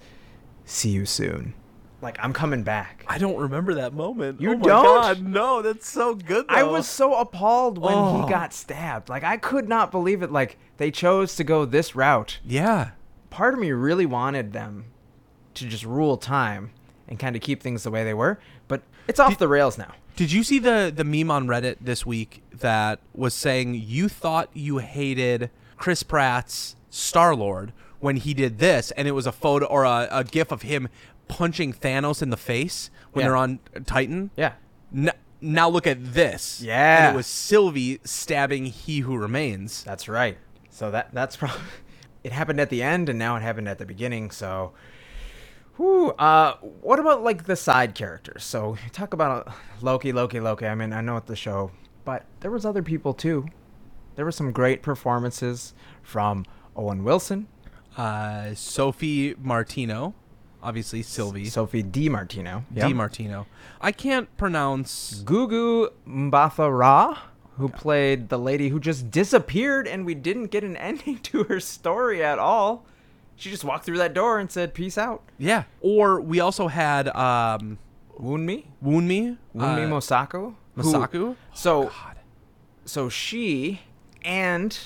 "See 0.64 0.90
you 0.90 1.07
soon." 1.07 1.55
Like 2.03 2.17
I'm 2.21 2.33
coming 2.33 2.63
back. 2.63 3.05
I 3.09 3.19
don't 3.19 3.37
remember 3.37 3.75
that 3.75 3.93
moment. 3.93 4.41
You 4.41 4.53
oh 4.53 4.55
don't? 4.55 4.65
God, 4.85 5.23
no, 5.23 5.63
that's 5.63 5.89
so 5.89 6.15
good. 6.15 6.47
I 6.49 6.63
was 6.63 6.87
so 6.89 7.15
appalled 7.15 7.77
when 7.79 7.93
Oh. 7.95 8.23
he 8.23 8.31
got 8.33 8.53
stabbed. 8.55 9.09
Like 9.09 9.25
I 9.25 9.37
could 9.37 9.69
not 9.69 9.91
believe 9.91 10.23
it. 10.23 10.33
Like 10.33 10.57
they 10.79 10.91
chose 10.91 11.37
to 11.37 11.45
go 11.45 11.65
this 11.65 11.95
route. 11.95 12.39
yeah. 12.45 12.91
Part 13.29 13.55
of 13.55 13.61
me 13.61 13.71
really 13.71 14.07
wanted 14.07 14.53
them 14.53 14.87
to 15.55 15.67
just 15.67 15.85
rule 15.85 16.17
time 16.17 16.71
and 17.07 17.17
kind 17.19 17.37
of 17.37 17.43
keep 17.43 17.63
things 17.63 17.85
the 17.85 17.91
way 17.91 18.03
they 18.03 18.15
were, 18.15 18.41
but 18.67 18.83
it's 19.07 19.21
off 19.21 19.31
Did- 19.31 19.39
the 19.39 19.49
rails 19.49 19.79
now. 19.79 19.93
Did 20.17 20.33
you 20.33 20.43
see 20.43 20.59
the 20.59 20.93
the 20.95 21.05
meme 21.05 21.31
on 21.31 21.47
Reddit 21.47 21.77
this 21.81 22.05
week 22.05 22.43
that 22.53 22.99
was 23.15 23.33
saying 23.35 23.75
you 23.87 24.09
thought 24.09 24.51
you 24.53 24.79
hated 24.79 25.51
Chris 25.77 26.03
Pratt's 26.03 26.77
Star 26.91 27.35
Lord 27.37 27.73
when 28.01 28.17
he 28.17 28.35
did 28.35 28.59
this, 28.59 28.91
and 28.93 29.07
it 29.07 29.13
was 29.13 29.27
a 29.27 29.33
photo 29.33 29.67
or 29.67 29.85
a, 29.85 30.09
a 30.11 30.25
gif 30.25 30.51
of 30.51 30.63
him 30.63 30.89
punching 31.31 31.73
Thanos 31.73 32.21
in 32.23 32.29
the 32.31 32.37
face 32.37 32.90
when 33.12 33.23
Yeah. 33.23 33.29
they're 33.29 33.37
on 33.37 33.61
Titan. 33.87 34.31
Yeah. 34.37 34.53
N- 34.95 35.12
now 35.40 35.69
look 35.71 35.87
at 35.87 36.12
this. 36.12 36.61
Yeah. 36.61 37.07
and 37.07 37.14
it 37.14 37.16
was 37.16 37.27
Sylvie 37.27 38.01
stabbing 38.05 38.66
He 38.66 39.01
Who 39.01 39.16
Remains. 39.16 39.83
That's 39.85 40.09
right. 40.09 40.37
So 40.69 40.90
that 40.90 41.14
that's 41.14 41.37
probably 41.37 41.61
it 42.25 42.33
happened 42.33 42.61
at 42.61 42.69
the 42.71 42.83
end, 42.83 43.09
and 43.09 43.19
now 43.19 43.37
it 43.37 43.40
happened 43.43 43.69
at 43.69 43.79
the 43.79 43.87
beginning. 43.87 44.31
So, 44.31 44.73
whew, 45.77 46.11
uh, 46.19 46.55
what 46.83 46.99
about 46.99 47.23
like 47.23 47.45
the 47.47 47.57
side 47.57 47.95
characters? 47.95 48.45
So 48.45 48.77
talk 48.93 49.14
about 49.14 49.49
uh, 49.49 49.53
Loki, 49.81 50.12
Loki, 50.12 50.40
Loki. 50.40 50.66
I 50.66 50.75
mean, 50.75 50.93
I 50.93 51.01
know 51.01 51.16
it's 51.16 51.27
the 51.29 51.37
show, 51.37 51.71
but 52.05 52.25
there 52.40 52.51
was 52.51 52.66
other 52.66 52.83
people 52.83 53.14
too. 53.14 53.47
There 54.16 54.25
were 54.25 54.33
some 54.33 54.53
great 54.53 54.83
performances 54.83 55.73
from 56.03 56.45
Owen 56.77 57.05
Wilson, 57.05 57.47
Uh, 57.97 58.55
Sophie 58.55 59.35
Martino, 59.40 60.14
obviously 60.62 61.03
Sylvie. 61.03 61.46
Sophie 61.46 61.83
Di 61.83 62.09
Martino, 62.09 62.64
Di 62.73 62.92
Martino. 62.92 63.46
I 63.81 63.92
can't 63.92 64.35
pronounce. 64.37 65.23
Gugu 65.25 65.88
Mbatha-Raw, 66.07 67.18
who 67.57 67.68
played 67.68 68.29
the 68.29 68.38
lady 68.38 68.68
who 68.68 68.79
just 68.81 69.11
disappeared, 69.11 69.87
and 69.88 70.05
we 70.07 70.14
didn't 70.14 70.46
get 70.46 70.64
an 70.64 70.77
ending 70.88 71.18
to 71.20 71.44
her 71.44 71.61
story 71.61 72.23
at 72.25 72.38
all. 72.38 72.85
She 73.37 73.51
just 73.51 73.64
walked 73.64 73.85
through 73.87 73.99
that 73.99 74.12
door 74.12 74.38
and 74.38 74.51
said, 74.51 74.75
"Peace 74.75 74.99
out." 74.99 75.23
Yeah. 75.38 75.64
Or 75.81 76.20
we 76.20 76.40
also 76.40 76.68
had 76.68 77.09
um, 77.09 77.79
Wunmi, 78.20 78.66
Wunmi. 78.85 79.38
Wunmi 79.57 79.87
uh, 79.87 79.90
Mosaku, 79.90 80.55
who- 80.75 80.83
Masaku. 80.83 81.37
So, 81.55 81.85
God. 81.85 82.16
so 82.85 83.09
she 83.09 83.81
and 84.23 84.79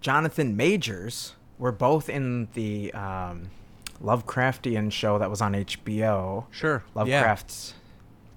Jonathan 0.00 0.56
Majors 0.56 1.36
were 1.58 1.70
both 1.70 2.08
in 2.08 2.48
the 2.54 2.92
um, 2.92 3.50
Lovecraftian 4.02 4.90
show 4.92 5.18
that 5.18 5.30
was 5.30 5.40
on 5.40 5.52
HBO, 5.54 6.46
Sure. 6.50 6.82
Lovecraft's 6.94 7.74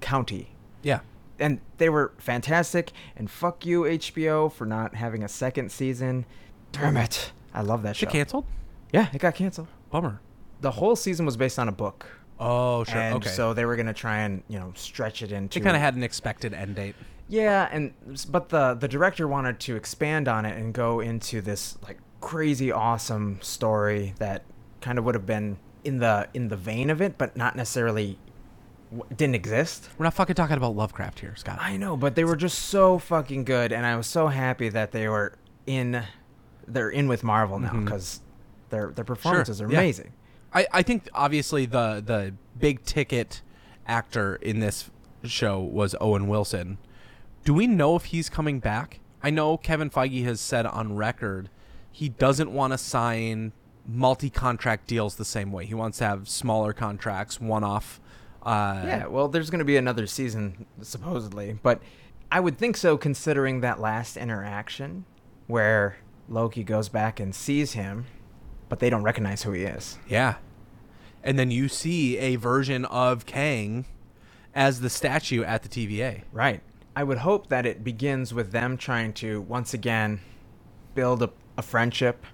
County, 0.02 0.56
Yeah. 0.84 1.00
and 1.40 1.60
they 1.78 1.90
were 1.90 2.14
fantastic. 2.18 2.92
And 3.16 3.30
fuck 3.30 3.66
you, 3.66 3.84
HBO, 3.86 4.52
for 4.52 4.66
not 4.66 4.96
having 4.96 5.24
a 5.24 5.28
second 5.28 5.72
season. 5.72 6.26
Damn 6.72 6.98
it! 6.98 7.32
I 7.54 7.62
love 7.62 7.82
that 7.84 7.96
show. 7.96 8.08
It 8.08 8.12
canceled. 8.12 8.46
Yeah, 8.92 9.08
it 9.14 9.20
got 9.20 9.36
canceled. 9.36 9.68
Bummer. 9.90 10.20
The 10.62 10.72
whole 10.72 10.96
season 10.96 11.26
was 11.26 11.38
based 11.38 11.58
on 11.58 11.68
a 11.68 11.72
book, 11.72 12.06
Oh, 12.40 12.84
sure. 12.84 13.00
and 13.00 13.16
okay. 13.16 13.30
so 13.30 13.54
they 13.54 13.66
were 13.66 13.76
gonna 13.76 13.94
try 13.94 14.20
and 14.20 14.44
you 14.48 14.60
know 14.60 14.72
stretch 14.76 15.22
it 15.22 15.32
into. 15.32 15.60
they 15.60 15.64
kind 15.64 15.76
of 15.76 15.82
had 15.82 15.96
an 15.96 16.04
expected 16.04 16.54
end 16.54 16.76
date. 16.76 16.96
Yeah, 17.28 17.68
and 17.72 17.94
but 18.30 18.50
the 18.50 18.76
the 18.76 18.88
director 18.88 19.28
wanted 19.28 19.60
to 19.62 19.76
expand 19.76 20.28
on 20.28 20.46
it 20.46 20.58
and 20.58 20.74
go 20.74 21.00
into 21.00 21.42
this 21.42 21.78
like 21.82 21.98
crazy 22.22 22.72
awesome 22.72 23.40
story 23.42 24.14
that 24.20 24.44
kind 24.86 25.00
of 25.00 25.04
would 25.04 25.16
have 25.16 25.26
been 25.26 25.58
in 25.84 25.98
the 25.98 26.28
in 26.36 26.50
the 26.50 26.56
vein 26.56 26.92
of 26.92 27.02
it, 27.02 27.18
but 27.18 27.36
not 27.36 27.56
necessarily 27.56 28.20
w- 28.92 29.04
didn't 29.16 29.34
exist. 29.34 29.90
We're 29.98 30.04
not 30.04 30.14
fucking 30.14 30.36
talking 30.36 30.58
about 30.58 30.76
Lovecraft 30.76 31.20
here, 31.22 31.36
Scott. 31.36 31.58
I 31.60 31.76
know, 31.76 31.98
but 31.98 32.14
they 32.14 32.24
were 32.24 32.36
just 32.36 32.60
so 32.60 33.00
fucking 33.00 33.46
good, 33.46 33.74
and 33.74 33.84
I 33.84 33.96
was 33.98 34.06
so 34.06 34.28
happy 34.28 34.70
that 34.70 34.92
they 34.92 35.10
were 35.10 35.34
in. 35.66 36.04
They're 36.68 36.92
in 36.92 37.08
with 37.08 37.24
Marvel 37.24 37.58
now 37.58 37.70
mm-hmm. 37.70 37.86
because 37.86 38.22
their 38.70 38.92
their 38.92 39.04
performances 39.04 39.60
are 39.60 39.72
yeah. 39.72 39.80
amazing. 39.80 40.14
I, 40.54 40.68
I 40.72 40.82
think 40.84 41.10
obviously 41.16 41.66
the 41.66 42.04
the 42.06 42.36
big 42.60 42.84
ticket 42.84 43.42
actor 43.88 44.36
in 44.36 44.60
this 44.60 44.92
show 45.24 45.60
was 45.60 45.96
Owen 46.00 46.28
Wilson. 46.28 46.78
Do 47.44 47.56
we 47.56 47.66
know 47.66 47.96
if 47.96 48.06
he's 48.06 48.30
coming 48.30 48.60
back? 48.60 49.00
I 49.24 49.32
know 49.32 49.58
Kevin 49.58 49.90
Feige 49.90 50.24
has 50.26 50.40
said 50.40 50.68
on 50.68 50.96
record 50.96 51.50
he 51.92 52.10
doesn't 52.10 52.52
want 52.52 52.74
to 52.74 52.78
sign 52.78 53.54
multi-contract 53.88 54.88
deals 54.88 55.16
the 55.16 55.26
same 55.26 55.52
way. 55.52 55.66
He 55.66 55.74
wants 55.74 56.00
to 56.00 56.06
have 56.06 56.28
smaller 56.28 56.74
contracts, 56.74 57.40
one-off. 57.40 58.00
Uh, 58.44 58.82
Yeah, 58.86 59.08
well, 59.08 59.28
there's 59.28 59.50
going 59.50 59.60
to 59.60 59.66
be 59.66 59.78
another 59.78 60.08
season 60.08 60.66
supposedly, 60.82 61.60
but 61.64 61.82
I 62.32 62.40
would 62.40 62.58
think 62.58 62.78
so 62.78 62.98
considering 62.98 63.62
that 63.62 63.80
last 63.80 64.18
interaction 64.18 65.06
where 65.48 65.98
Loki 66.28 66.64
goes 66.64 66.90
back 66.90 67.20
and 67.20 67.34
sees 67.36 67.74
him, 67.74 68.06
but 68.70 68.80
they 68.80 68.90
don't 68.90 69.04
recognize 69.04 69.44
who 69.44 69.52
he 69.52 69.64
is. 69.64 70.00
Yeah. 70.08 70.36
And 71.24 71.38
then 71.40 71.52
you 71.52 71.68
see 71.68 72.18
a 72.18 72.36
version 72.36 72.86
of 72.86 73.26
Kang 73.26 73.86
as 74.54 74.82
the 74.82 74.90
statue 74.90 75.44
at 75.44 75.64
the 75.64 75.70
TVA. 75.70 76.24
Right. 76.32 76.62
I 76.96 77.04
would 77.04 77.20
hope 77.20 77.50
that 77.50 77.66
it 77.66 77.84
begins 77.84 78.34
with 78.34 78.52
them 78.52 78.78
trying 78.78 79.14
to 79.14 79.42
once 79.42 79.74
again 79.74 80.22
build 80.94 81.22
a, 81.22 81.30
a 81.58 81.62
friendship 81.62 82.26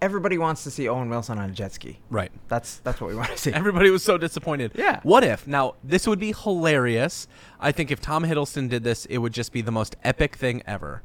everybody 0.00 0.38
wants 0.38 0.62
to 0.64 0.70
see 0.70 0.88
Owen 0.88 1.08
Wilson 1.08 1.38
on 1.38 1.50
a 1.50 1.52
jet 1.52 1.72
ski. 1.72 1.98
Right. 2.10 2.30
That's 2.48 2.78
that's 2.78 3.00
what 3.00 3.08
we 3.08 3.16
want 3.16 3.30
to 3.30 3.38
see. 3.38 3.52
Everybody 3.52 3.90
was 3.90 4.02
so 4.02 4.18
disappointed. 4.18 4.72
Yeah. 4.74 5.00
What 5.02 5.24
if? 5.24 5.46
Now, 5.46 5.74
this 5.82 6.06
would 6.06 6.18
be 6.18 6.32
hilarious. 6.32 7.26
I 7.60 7.72
think 7.72 7.90
if 7.90 8.00
Tom 8.00 8.24
Hiddleston 8.24 8.68
did 8.68 8.84
this, 8.84 9.06
it 9.06 9.18
would 9.18 9.32
just 9.32 9.52
be 9.52 9.60
the 9.60 9.72
most 9.72 9.96
epic 10.04 10.36
thing 10.36 10.62
ever. 10.66 11.02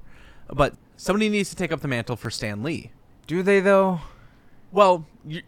But 0.51 0.75
somebody 0.97 1.29
needs 1.29 1.49
to 1.49 1.55
take 1.55 1.71
up 1.71 1.81
the 1.81 1.87
mantle 1.87 2.15
for 2.15 2.29
Stan 2.29 2.63
Lee. 2.63 2.91
Do 3.27 3.41
they 3.43 3.59
though? 3.59 4.01
Well, 4.71 5.05
you, 5.25 5.41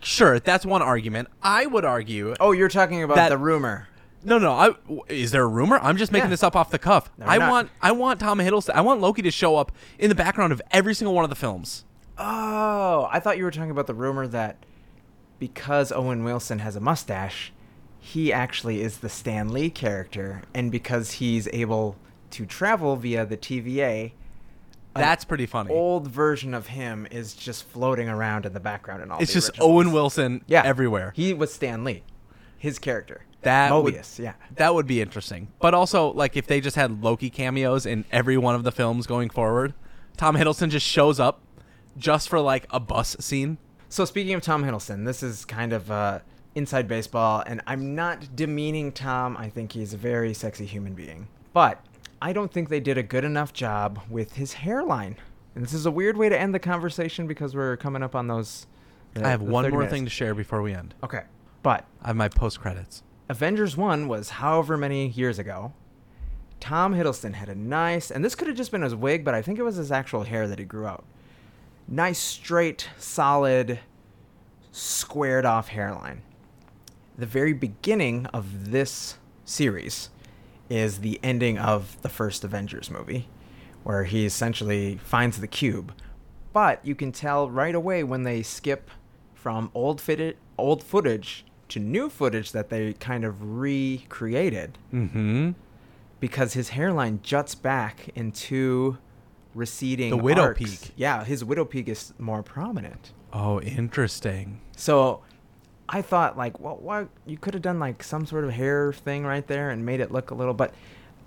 sure, 0.00 0.38
that's 0.40 0.64
one 0.66 0.82
argument. 0.82 1.28
I 1.42 1.66
would 1.66 1.84
argue. 1.84 2.34
Oh, 2.40 2.52
you're 2.52 2.68
talking 2.68 3.02
about 3.02 3.16
That- 3.16 3.28
the 3.30 3.38
rumor. 3.38 3.86
No, 4.22 4.36
no. 4.36 4.52
I, 4.52 4.74
is 5.08 5.30
there 5.30 5.44
a 5.44 5.48
rumor? 5.48 5.78
I'm 5.82 5.96
just 5.96 6.12
making 6.12 6.26
Yeah. 6.26 6.30
this 6.32 6.42
up 6.42 6.54
off 6.54 6.70
the 6.70 6.78
cuff. 6.78 7.10
No, 7.16 7.24
I 7.24 7.38
not. 7.38 7.50
want 7.50 7.70
I 7.80 7.92
want 7.92 8.20
Tom 8.20 8.38
Hiddleston. 8.38 8.74
I 8.74 8.82
want 8.82 9.00
Loki 9.00 9.22
to 9.22 9.30
show 9.30 9.56
up 9.56 9.72
in 9.98 10.10
the 10.10 10.14
background 10.14 10.52
of 10.52 10.60
every 10.72 10.92
single 10.94 11.14
one 11.14 11.24
of 11.24 11.30
the 11.30 11.36
films. 11.36 11.86
Oh, 12.22 13.08
I 13.10 13.18
thought 13.18 13.38
you 13.38 13.44
were 13.44 13.50
talking 13.50 13.70
about 13.70 13.86
the 13.86 13.94
rumor 13.94 14.26
that 14.28 14.58
because 15.38 15.90
Owen 15.90 16.22
Wilson 16.22 16.58
has 16.58 16.76
a 16.76 16.80
mustache, 16.80 17.50
he 17.98 18.30
actually 18.32 18.82
is 18.82 18.98
the 18.98 19.08
Stan 19.08 19.48
Lee 19.52 19.70
character, 19.70 20.42
and 20.54 20.70
because 20.70 21.12
he's 21.12 21.48
able 21.48 21.96
to 22.32 22.44
travel 22.44 22.96
via 22.96 23.24
the 23.24 23.38
TVA, 23.38 24.12
That's 24.94 25.24
pretty 25.24 25.46
funny. 25.46 25.70
old 25.72 26.08
version 26.08 26.52
of 26.52 26.66
him 26.68 27.06
is 27.10 27.32
just 27.34 27.64
floating 27.64 28.08
around 28.08 28.44
in 28.44 28.52
the 28.52 28.60
background 28.60 29.02
and 29.02 29.10
all. 29.10 29.18
This. 29.18 29.30
It's 29.34 29.46
just 29.46 29.50
original 29.58 29.68
Owen. 29.70 29.92
Wilson 29.92 30.44
Yeah, 30.46 30.62
everywhere. 30.64 31.12
He 31.16 31.32
was 31.32 31.52
Stan 31.54 31.84
Lee, 31.84 32.02
his 32.58 32.78
character. 32.78 33.22
That 33.42 33.72
would- 33.72 33.94
Mobius, 33.94 34.18
yeah. 34.18 34.34
That 34.56 34.74
would 34.74 34.86
be 34.86 35.00
interesting. 35.00 35.48
But 35.58 35.72
also, 35.72 36.12
like, 36.12 36.36
if 36.36 36.46
they 36.46 36.60
just 36.60 36.76
had 36.76 37.02
Loki 37.02 37.30
cameos 37.30 37.86
in 37.86 38.04
every 38.12 38.36
one 38.36 38.54
of 38.54 38.64
the 38.64 38.72
films 38.72 39.06
going 39.06 39.30
forward, 39.30 39.72
Tom 40.18 40.36
Hiddleston 40.36 40.68
just 40.68 40.84
shows 40.86 41.18
up 41.18 41.40
just 41.96 42.28
for 42.28 42.40
like 42.40 42.66
a 42.70 42.80
bus 42.80 43.16
scene. 43.20 43.58
So 43.88 44.04
speaking 44.04 44.34
of 44.34 44.42
Tom 44.42 44.64
Hiddleston, 44.64 45.04
this 45.04 45.22
is 45.22 45.44
kind 45.44 45.72
of 45.72 45.90
uh, 45.90 46.20
inside 46.54 46.86
baseball, 46.88 47.42
and 47.46 47.60
I'm 47.66 47.94
not 47.94 48.36
demeaning 48.36 48.92
Tom. 48.92 49.36
I 49.36 49.48
think 49.48 49.72
he's 49.72 49.92
a 49.92 49.96
very 49.96 50.32
sexy 50.32 50.66
human 50.66 50.94
being, 50.94 51.28
but 51.52 51.84
I 52.22 52.32
don't 52.32 52.52
think 52.52 52.68
they 52.68 52.80
did 52.80 52.98
a 52.98 53.02
good 53.02 53.24
enough 53.24 53.52
job 53.52 54.00
with 54.08 54.34
his 54.34 54.52
hairline. 54.52 55.16
And 55.54 55.64
this 55.64 55.72
is 55.72 55.86
a 55.86 55.90
weird 55.90 56.16
way 56.16 56.28
to 56.28 56.38
end 56.40 56.54
the 56.54 56.60
conversation 56.60 57.26
because 57.26 57.54
we're 57.54 57.76
coming 57.76 58.02
up 58.02 58.14
on 58.14 58.28
those. 58.28 58.66
uh, 59.16 59.22
I 59.24 59.30
have 59.30 59.42
one 59.42 59.68
more 59.70 59.80
minutes. 59.80 59.92
thing 59.92 60.04
to 60.04 60.10
share 60.10 60.34
before 60.34 60.62
we 60.62 60.72
end. 60.72 60.94
Okay, 61.02 61.22
but 61.62 61.86
I 62.02 62.08
have 62.08 62.16
my 62.16 62.28
post 62.28 62.60
credits. 62.60 63.02
Avengers 63.28 63.76
1 63.76 64.08
was 64.08 64.30
however 64.30 64.76
many 64.76 65.08
years 65.08 65.38
ago. 65.38 65.72
Tom 66.58 66.94
Hiddleston 66.94 67.34
had 67.34 67.48
a 67.48 67.54
nice, 67.54 68.10
and 68.10 68.24
this 68.24 68.34
could 68.34 68.48
have 68.48 68.56
just 68.56 68.70
been 68.70 68.82
his 68.82 68.94
wig, 68.94 69.24
but 69.24 69.34
I 69.34 69.40
think 69.42 69.58
it 69.58 69.62
was 69.62 69.76
his 69.76 69.90
actual 69.90 70.24
hair 70.24 70.46
that 70.46 70.58
he 70.58 70.64
grew 70.64 70.86
out. 70.86 71.04
Nice, 71.92 72.18
straight, 72.18 72.88
solid, 72.98 73.80
squared 74.70 75.44
off 75.44 75.68
hairline. 75.68 76.22
The 77.18 77.26
very 77.26 77.52
beginning 77.52 78.26
of 78.26 78.70
this 78.70 79.18
series 79.44 80.10
is 80.68 81.00
the 81.00 81.18
ending 81.22 81.58
of 81.58 82.00
the 82.02 82.08
first 82.08 82.44
Avengers 82.44 82.90
movie, 82.90 83.28
where 83.82 84.04
he 84.04 84.24
essentially 84.24 84.98
finds 85.02 85.40
the 85.40 85.48
cube. 85.48 85.92
But 86.52 86.84
you 86.86 86.94
can 86.94 87.10
tell 87.12 87.50
right 87.50 87.74
away 87.74 88.04
when 88.04 88.22
they 88.22 88.42
skip 88.42 88.90
from 89.34 89.70
old 89.74 90.00
footage, 90.00 90.36
old 90.56 90.84
footage 90.84 91.44
to 91.70 91.80
new 91.80 92.08
footage 92.08 92.52
that 92.52 92.68
they 92.68 92.92
kind 92.94 93.24
of 93.24 93.42
recreated 93.58 94.78
Mm-hmm. 94.92 95.52
because 96.20 96.52
his 96.54 96.70
hairline 96.70 97.20
juts 97.22 97.54
back 97.54 98.10
into 98.14 98.98
receding 99.54 100.10
The 100.10 100.16
widow 100.16 100.42
arcs. 100.42 100.58
peak. 100.60 100.92
Yeah, 100.96 101.24
his 101.24 101.44
widow 101.44 101.64
peak 101.64 101.88
is 101.88 102.12
more 102.18 102.42
prominent. 102.42 103.12
Oh, 103.32 103.60
interesting. 103.60 104.60
So 104.76 105.22
I 105.88 106.02
thought 106.02 106.36
like, 106.36 106.58
well, 106.60 106.78
why 106.80 107.06
you 107.26 107.36
could 107.36 107.54
have 107.54 107.62
done 107.62 107.78
like 107.78 108.02
some 108.02 108.26
sort 108.26 108.44
of 108.44 108.50
hair 108.50 108.92
thing 108.92 109.24
right 109.24 109.46
there 109.46 109.70
and 109.70 109.84
made 109.84 110.00
it 110.00 110.10
look 110.10 110.30
a 110.30 110.34
little. 110.34 110.54
But 110.54 110.74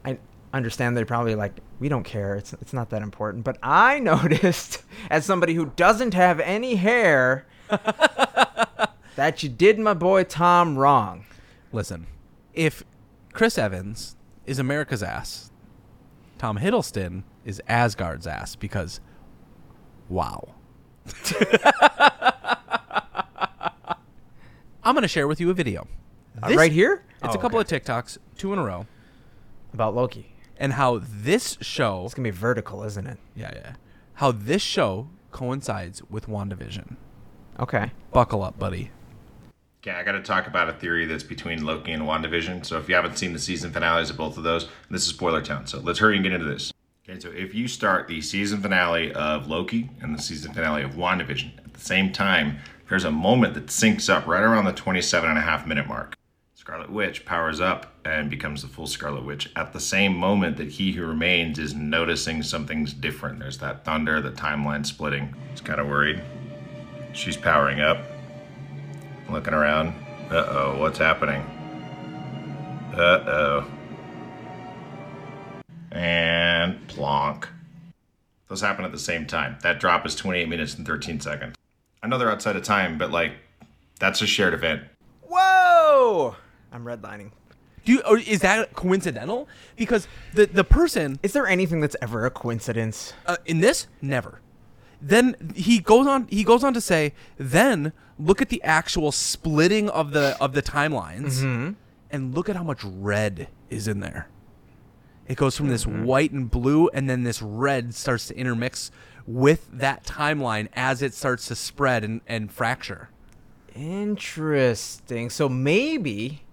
I 0.06 0.18
understand 0.54 0.96
they're 0.96 1.06
probably 1.06 1.36
like, 1.36 1.60
we 1.80 1.90
don't 1.90 2.04
care. 2.04 2.36
It's 2.36 2.54
it's 2.54 2.74
not 2.74 2.90
that 2.92 3.02
important. 3.02 3.44
But 3.44 3.58
I 3.62 4.00
noticed 4.00 4.84
as 5.10 5.26
somebody 5.26 5.54
who 5.54 5.68
doesn't 5.76 6.14
have 6.14 6.40
any 6.40 6.76
hair 6.76 7.46
that 9.16 9.44
you 9.44 9.50
did 9.50 9.80
my 9.80 9.94
boy 9.94 10.24
Tom 10.24 10.78
wrong. 10.78 11.26
Listen, 11.72 12.08
if 12.54 12.84
Chris 13.34 13.58
Evans 13.58 14.16
is 14.46 14.60
America's 14.60 15.02
ass, 15.04 15.52
Tom 16.38 16.58
Hiddleston 16.60 17.24
is 17.46 17.62
Asgard's 17.68 18.28
ass 18.28 18.56
because, 18.56 19.00
wow. 20.10 20.56
I'm 24.86 24.96
going 24.96 25.02
to 25.04 25.08
share 25.08 25.28
with 25.28 25.40
you 25.40 25.50
a 25.50 25.54
video. 25.54 25.88
Uh, 26.42 26.50
This- 26.50 26.58
right 26.58 26.72
here? 26.72 27.04
It's 27.24 27.36
Oh, 27.36 27.40
a 27.40 27.42
couple 27.42 27.60
okay. 27.60 27.78
of 27.78 27.84
TikToks, 27.84 28.18
two 28.38 28.52
in 28.52 28.60
a 28.60 28.64
row, 28.66 28.86
about 29.74 29.96
Loki. 29.96 30.34
and 30.58 30.74
how 30.74 31.00
this 31.02 31.58
show, 31.62 32.04
It's 32.06 32.14
gonna 32.14 32.28
be 32.28 32.32
vertical, 32.32 32.84
isn't 32.84 33.08
it? 33.08 33.18
yeah, 33.36 33.52
yeah, 33.56 33.74
how 34.16 34.32
this 34.34 34.62
show 34.62 35.08
coincides 35.32 36.02
with 36.10 36.28
WandaVision. 36.28 36.98
Okay. 37.60 37.92
Buckle 38.12 38.44
up, 38.44 38.60
buddy. 38.60 38.92
Okay, 39.82 39.92
I 39.98 40.04
got 40.04 40.14
to 40.14 40.22
talk 40.22 40.48
about 40.48 40.68
a 40.70 40.74
theory 40.74 41.06
that's 41.06 41.24
between 41.24 41.64
Loki 41.66 41.92
and 41.94 42.04
WandaVision. 42.04 42.66
So 42.66 42.78
if 42.78 42.90
you 42.90 42.96
haven't 42.96 43.18
seen 43.18 43.32
the 43.34 43.40
season 43.40 43.72
finales 43.72 44.10
of 44.10 44.18
both 44.18 44.38
of 44.38 44.44
those, 44.44 44.68
this 44.90 45.04
is 45.04 45.08
spoiler 45.10 45.42
town. 45.42 45.66
So 45.68 45.80
let's 45.80 46.00
hurry 46.00 46.16
and 46.16 46.24
get 46.24 46.34
into 46.34 46.46
this. 46.46 46.73
Okay, 47.10 47.20
so 47.20 47.30
if 47.30 47.54
you 47.54 47.68
start 47.68 48.08
the 48.08 48.22
season 48.22 48.62
finale 48.62 49.12
of 49.12 49.50
Loki 49.50 49.90
and 50.00 50.18
the 50.18 50.22
season 50.22 50.54
finale 50.54 50.84
of 50.84 50.92
WandaVision 50.92 51.58
at 51.58 51.74
the 51.74 51.80
same 51.80 52.14
time, 52.14 52.60
there's 52.88 53.04
a 53.04 53.12
moment 53.12 53.56
that 53.56 53.66
syncs 53.66 54.10
up 54.10 54.26
right 54.26 54.42
around 54.42 54.64
the 54.64 54.72
27 54.72 55.30
and 55.30 55.38
a 55.38 55.42
half 55.42 55.68
minute 55.68 55.86
mark. 55.86 56.16
Scarlet 56.56 56.90
Witch 56.90 57.26
powers 57.26 57.60
up 57.60 57.94
and 58.06 58.30
becomes 58.30 58.62
the 58.62 58.70
full 58.70 58.88
Scarlet 58.88 59.26
Witch 59.26 59.52
at 59.58 59.74
the 59.74 59.82
same 59.82 60.16
moment 60.16 60.56
that 60.56 60.70
he 60.70 60.94
who 60.94 61.06
remains 61.06 61.60
is 61.60 61.74
noticing 61.74 62.42
something's 62.42 62.94
different. 62.94 63.38
There's 63.38 63.58
that 63.58 63.84
thunder, 63.84 64.22
the 64.22 64.32
timeline 64.32 64.86
splitting. 64.86 65.36
He's 65.52 65.60
kind 65.60 65.82
of 65.82 65.88
worried. 65.88 66.22
She's 67.12 67.36
powering 67.36 67.82
up 67.82 68.00
looking 69.30 69.54
around. 69.54 69.90
Uh 70.32 70.46
oh, 70.48 70.78
what's 70.80 71.00
happening? 71.00 71.42
Uh 72.96 73.26
oh. 73.28 73.73
And 75.94 76.86
plonk. 76.88 77.48
Those 78.48 78.62
happen 78.62 78.84
at 78.86 78.92
the 78.92 79.00
same 79.00 79.26
time. 79.26 79.58
That 79.62 79.80
drop 79.80 80.06
is 80.06 80.16
28 80.16 80.50
minutes 80.50 80.76
and 80.76 80.86
13 80.86 81.20
seconds. 81.20 81.56
I 82.02 82.08
know 82.08 82.18
they're 82.18 82.32
outside 82.32 82.56
of 82.56 82.64
time, 82.64 82.98
but 82.98 83.12
like, 83.12 83.34
that's 84.00 84.22
a 84.22 84.28
shared 84.28 84.54
event. 84.54 84.84
Whoa! 85.22 86.36
I'm 86.72 86.84
redlining. 86.84 87.32
Do 87.86 87.92
you, 87.94 88.02
or 88.02 88.18
is 88.18 88.40
that 88.42 88.74
coincidental? 88.74 89.48
Because 89.76 90.08
the 90.34 90.46
the 90.46 90.64
person 90.64 91.20
Is 91.22 91.34
there 91.34 91.48
anything 91.48 91.80
that's 91.82 91.96
ever 92.02 92.26
a 92.26 92.30
coincidence? 92.32 93.14
uh, 93.26 93.38
in 93.46 93.60
this 93.60 93.88
never. 94.02 94.40
Then 95.02 95.36
he 95.54 95.80
goes 95.80 96.08
on. 96.08 96.28
He 96.30 96.44
goes 96.44 96.64
on 96.64 96.74
to 96.76 96.82
say, 96.82 97.14
then 97.38 97.92
look 98.18 98.42
at 98.42 98.48
the 98.50 98.64
actual 98.64 99.12
splitting 99.12 99.90
of 99.90 100.12
the 100.12 100.38
of 100.40 100.54
the 100.54 100.62
timelines, 100.62 101.76
and 102.10 102.34
look 102.36 102.48
at 102.48 102.56
how 102.56 102.64
much 102.64 102.84
red 102.84 103.48
is 103.70 103.88
in 103.88 104.00
there. 104.00 104.28
It 105.28 105.38
goes 105.38 105.56
from 105.56 105.70
this 105.70 105.86
white 105.88 106.32
and 106.32 106.50
blue, 106.52 106.90
and 106.90 107.10
then 107.10 107.24
this 107.24 107.42
red 107.42 107.96
starts 107.96 108.28
to 108.28 108.38
intermix 108.38 108.92
with 109.26 109.70
that 109.72 110.04
timeline 110.04 110.68
as 110.74 111.02
it 111.02 111.14
starts 111.14 111.48
to 111.48 111.56
spread 111.56 112.04
and, 112.04 112.22
and 112.28 112.52
fracture. 112.52 113.10
Interesting. 113.74 115.30
So 115.30 115.48
maybe, 115.50 116.44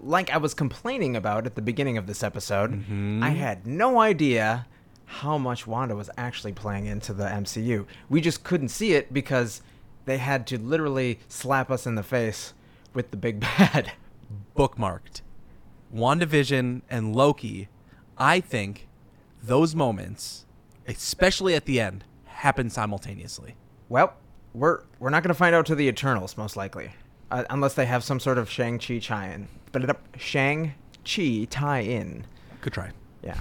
like 0.00 0.30
I 0.30 0.36
was 0.36 0.54
complaining 0.54 1.16
about 1.16 1.46
at 1.46 1.54
the 1.56 1.62
beginning 1.62 1.98
of 1.98 2.06
this 2.06 2.22
episode, 2.22 2.72
Mm-hmm. 2.72 3.22
I 3.22 3.30
had 3.30 3.66
no 3.66 4.00
idea 4.00 4.66
how 5.06 5.36
much 5.36 5.66
Wanda 5.66 5.96
was 5.96 6.08
actually 6.16 6.52
playing 6.52 6.86
into 6.86 7.12
the 7.12 7.24
MCU. 7.24 7.86
We 8.08 8.20
just 8.20 8.44
couldn't 8.44 8.68
see 8.68 8.92
it 8.92 9.12
because 9.12 9.60
they 10.04 10.18
had 10.18 10.46
to 10.48 10.58
literally 10.58 11.18
slap 11.28 11.70
us 11.70 11.86
in 11.86 11.96
the 11.96 12.02
face 12.04 12.54
with 12.94 13.10
the 13.10 13.16
big 13.16 13.40
bad. 13.58 13.92
bookmarked. 14.56 15.22
WandaVision 15.94 16.82
and 16.88 17.14
Loki, 17.16 17.68
I 18.20 18.40
think 18.40 18.86
those 19.42 19.74
moments, 19.74 20.44
especially 20.86 21.54
at 21.54 21.64
the 21.64 21.80
end, 21.80 22.04
happen 22.26 22.68
simultaneously. 22.68 23.54
Well, 23.88 24.12
we're 24.52 24.82
we're 24.98 25.10
not 25.10 25.22
going 25.22 25.28
to 25.28 25.38
find 25.38 25.54
out 25.54 25.64
to 25.66 25.74
the 25.74 25.88
Eternals 25.88 26.36
most 26.36 26.54
likely, 26.54 26.92
uh, 27.30 27.44
unless 27.48 27.74
they 27.74 27.86
have 27.86 28.04
some 28.04 28.20
sort 28.20 28.36
of 28.36 28.50
Shang 28.50 28.78
Chi 28.78 28.98
tie-in. 28.98 29.48
But 29.72 29.84
it 29.84 29.96
Shang 30.18 30.74
Chi 31.02 31.46
tie-in. 31.48 32.26
Good 32.60 32.74
try. 32.74 32.90
Yeah. 33.22 33.40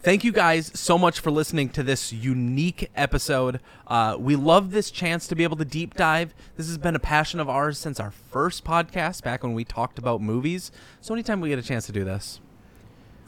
Thank 0.00 0.24
you 0.24 0.30
guys 0.30 0.70
so 0.78 0.96
much 0.96 1.20
for 1.20 1.30
listening 1.30 1.70
to 1.70 1.82
this 1.82 2.12
unique 2.12 2.88
episode. 2.94 3.60
Uh, 3.86 4.16
we 4.18 4.36
love 4.36 4.70
this 4.70 4.90
chance 4.90 5.26
to 5.26 5.34
be 5.34 5.42
able 5.42 5.56
to 5.56 5.64
deep 5.64 5.94
dive. 5.94 6.34
This 6.56 6.68
has 6.68 6.78
been 6.78 6.94
a 6.94 7.00
passion 7.00 7.40
of 7.40 7.48
ours 7.48 7.78
since 7.78 7.98
our 7.98 8.10
first 8.10 8.64
podcast, 8.64 9.24
back 9.24 9.42
when 9.42 9.54
we 9.54 9.64
talked 9.64 9.98
about 9.98 10.20
movies. 10.20 10.70
So 11.00 11.14
anytime 11.14 11.40
we 11.40 11.48
get 11.48 11.58
a 11.58 11.62
chance 11.62 11.86
to 11.86 11.92
do 11.92 12.04
this, 12.04 12.40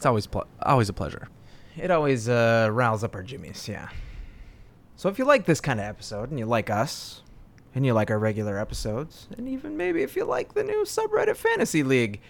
it's 0.00 0.06
always 0.06 0.26
pl- 0.26 0.46
always 0.62 0.88
a 0.88 0.94
pleasure. 0.94 1.28
It 1.76 1.90
always 1.90 2.26
uh, 2.26 2.70
riles 2.72 3.04
up 3.04 3.14
our 3.14 3.22
jimmies, 3.22 3.68
yeah. 3.68 3.90
So 4.96 5.10
if 5.10 5.18
you 5.18 5.26
like 5.26 5.44
this 5.44 5.60
kind 5.60 5.78
of 5.78 5.84
episode 5.84 6.30
and 6.30 6.38
you 6.38 6.46
like 6.46 6.70
us 6.70 7.22
and 7.74 7.84
you 7.84 7.92
like 7.92 8.10
our 8.10 8.18
regular 8.18 8.58
episodes 8.58 9.28
and 9.36 9.46
even 9.46 9.76
maybe 9.76 10.02
if 10.02 10.16
you 10.16 10.24
like 10.24 10.54
the 10.54 10.64
new 10.64 10.84
subreddit 10.84 11.36
Fantasy 11.36 11.82
League, 11.82 12.22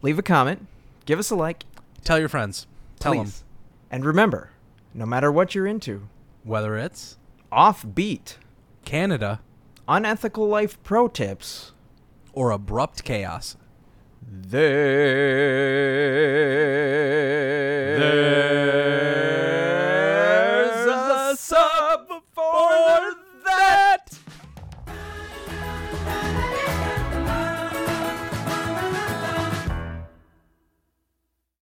leave 0.00 0.18
a 0.18 0.22
comment, 0.22 0.66
give 1.04 1.18
us 1.18 1.30
a 1.30 1.36
like, 1.36 1.64
Tell 2.04 2.18
your 2.18 2.30
friends. 2.30 2.66
Tell 2.98 3.12
them. 3.12 3.30
And 3.90 4.06
remember, 4.06 4.52
no 4.94 5.04
matter 5.04 5.30
what 5.30 5.54
you're 5.54 5.66
into, 5.66 6.08
whether 6.42 6.78
it's 6.78 7.18
offbeat, 7.52 8.36
Canada 8.86 9.40
unethical 9.86 10.46
life 10.46 10.82
pro 10.84 11.08
tips, 11.08 11.72
or 12.32 12.50
abrupt 12.52 13.04
chaos. 13.04 13.56
A 14.26 14.28
subreddit 14.28 14.60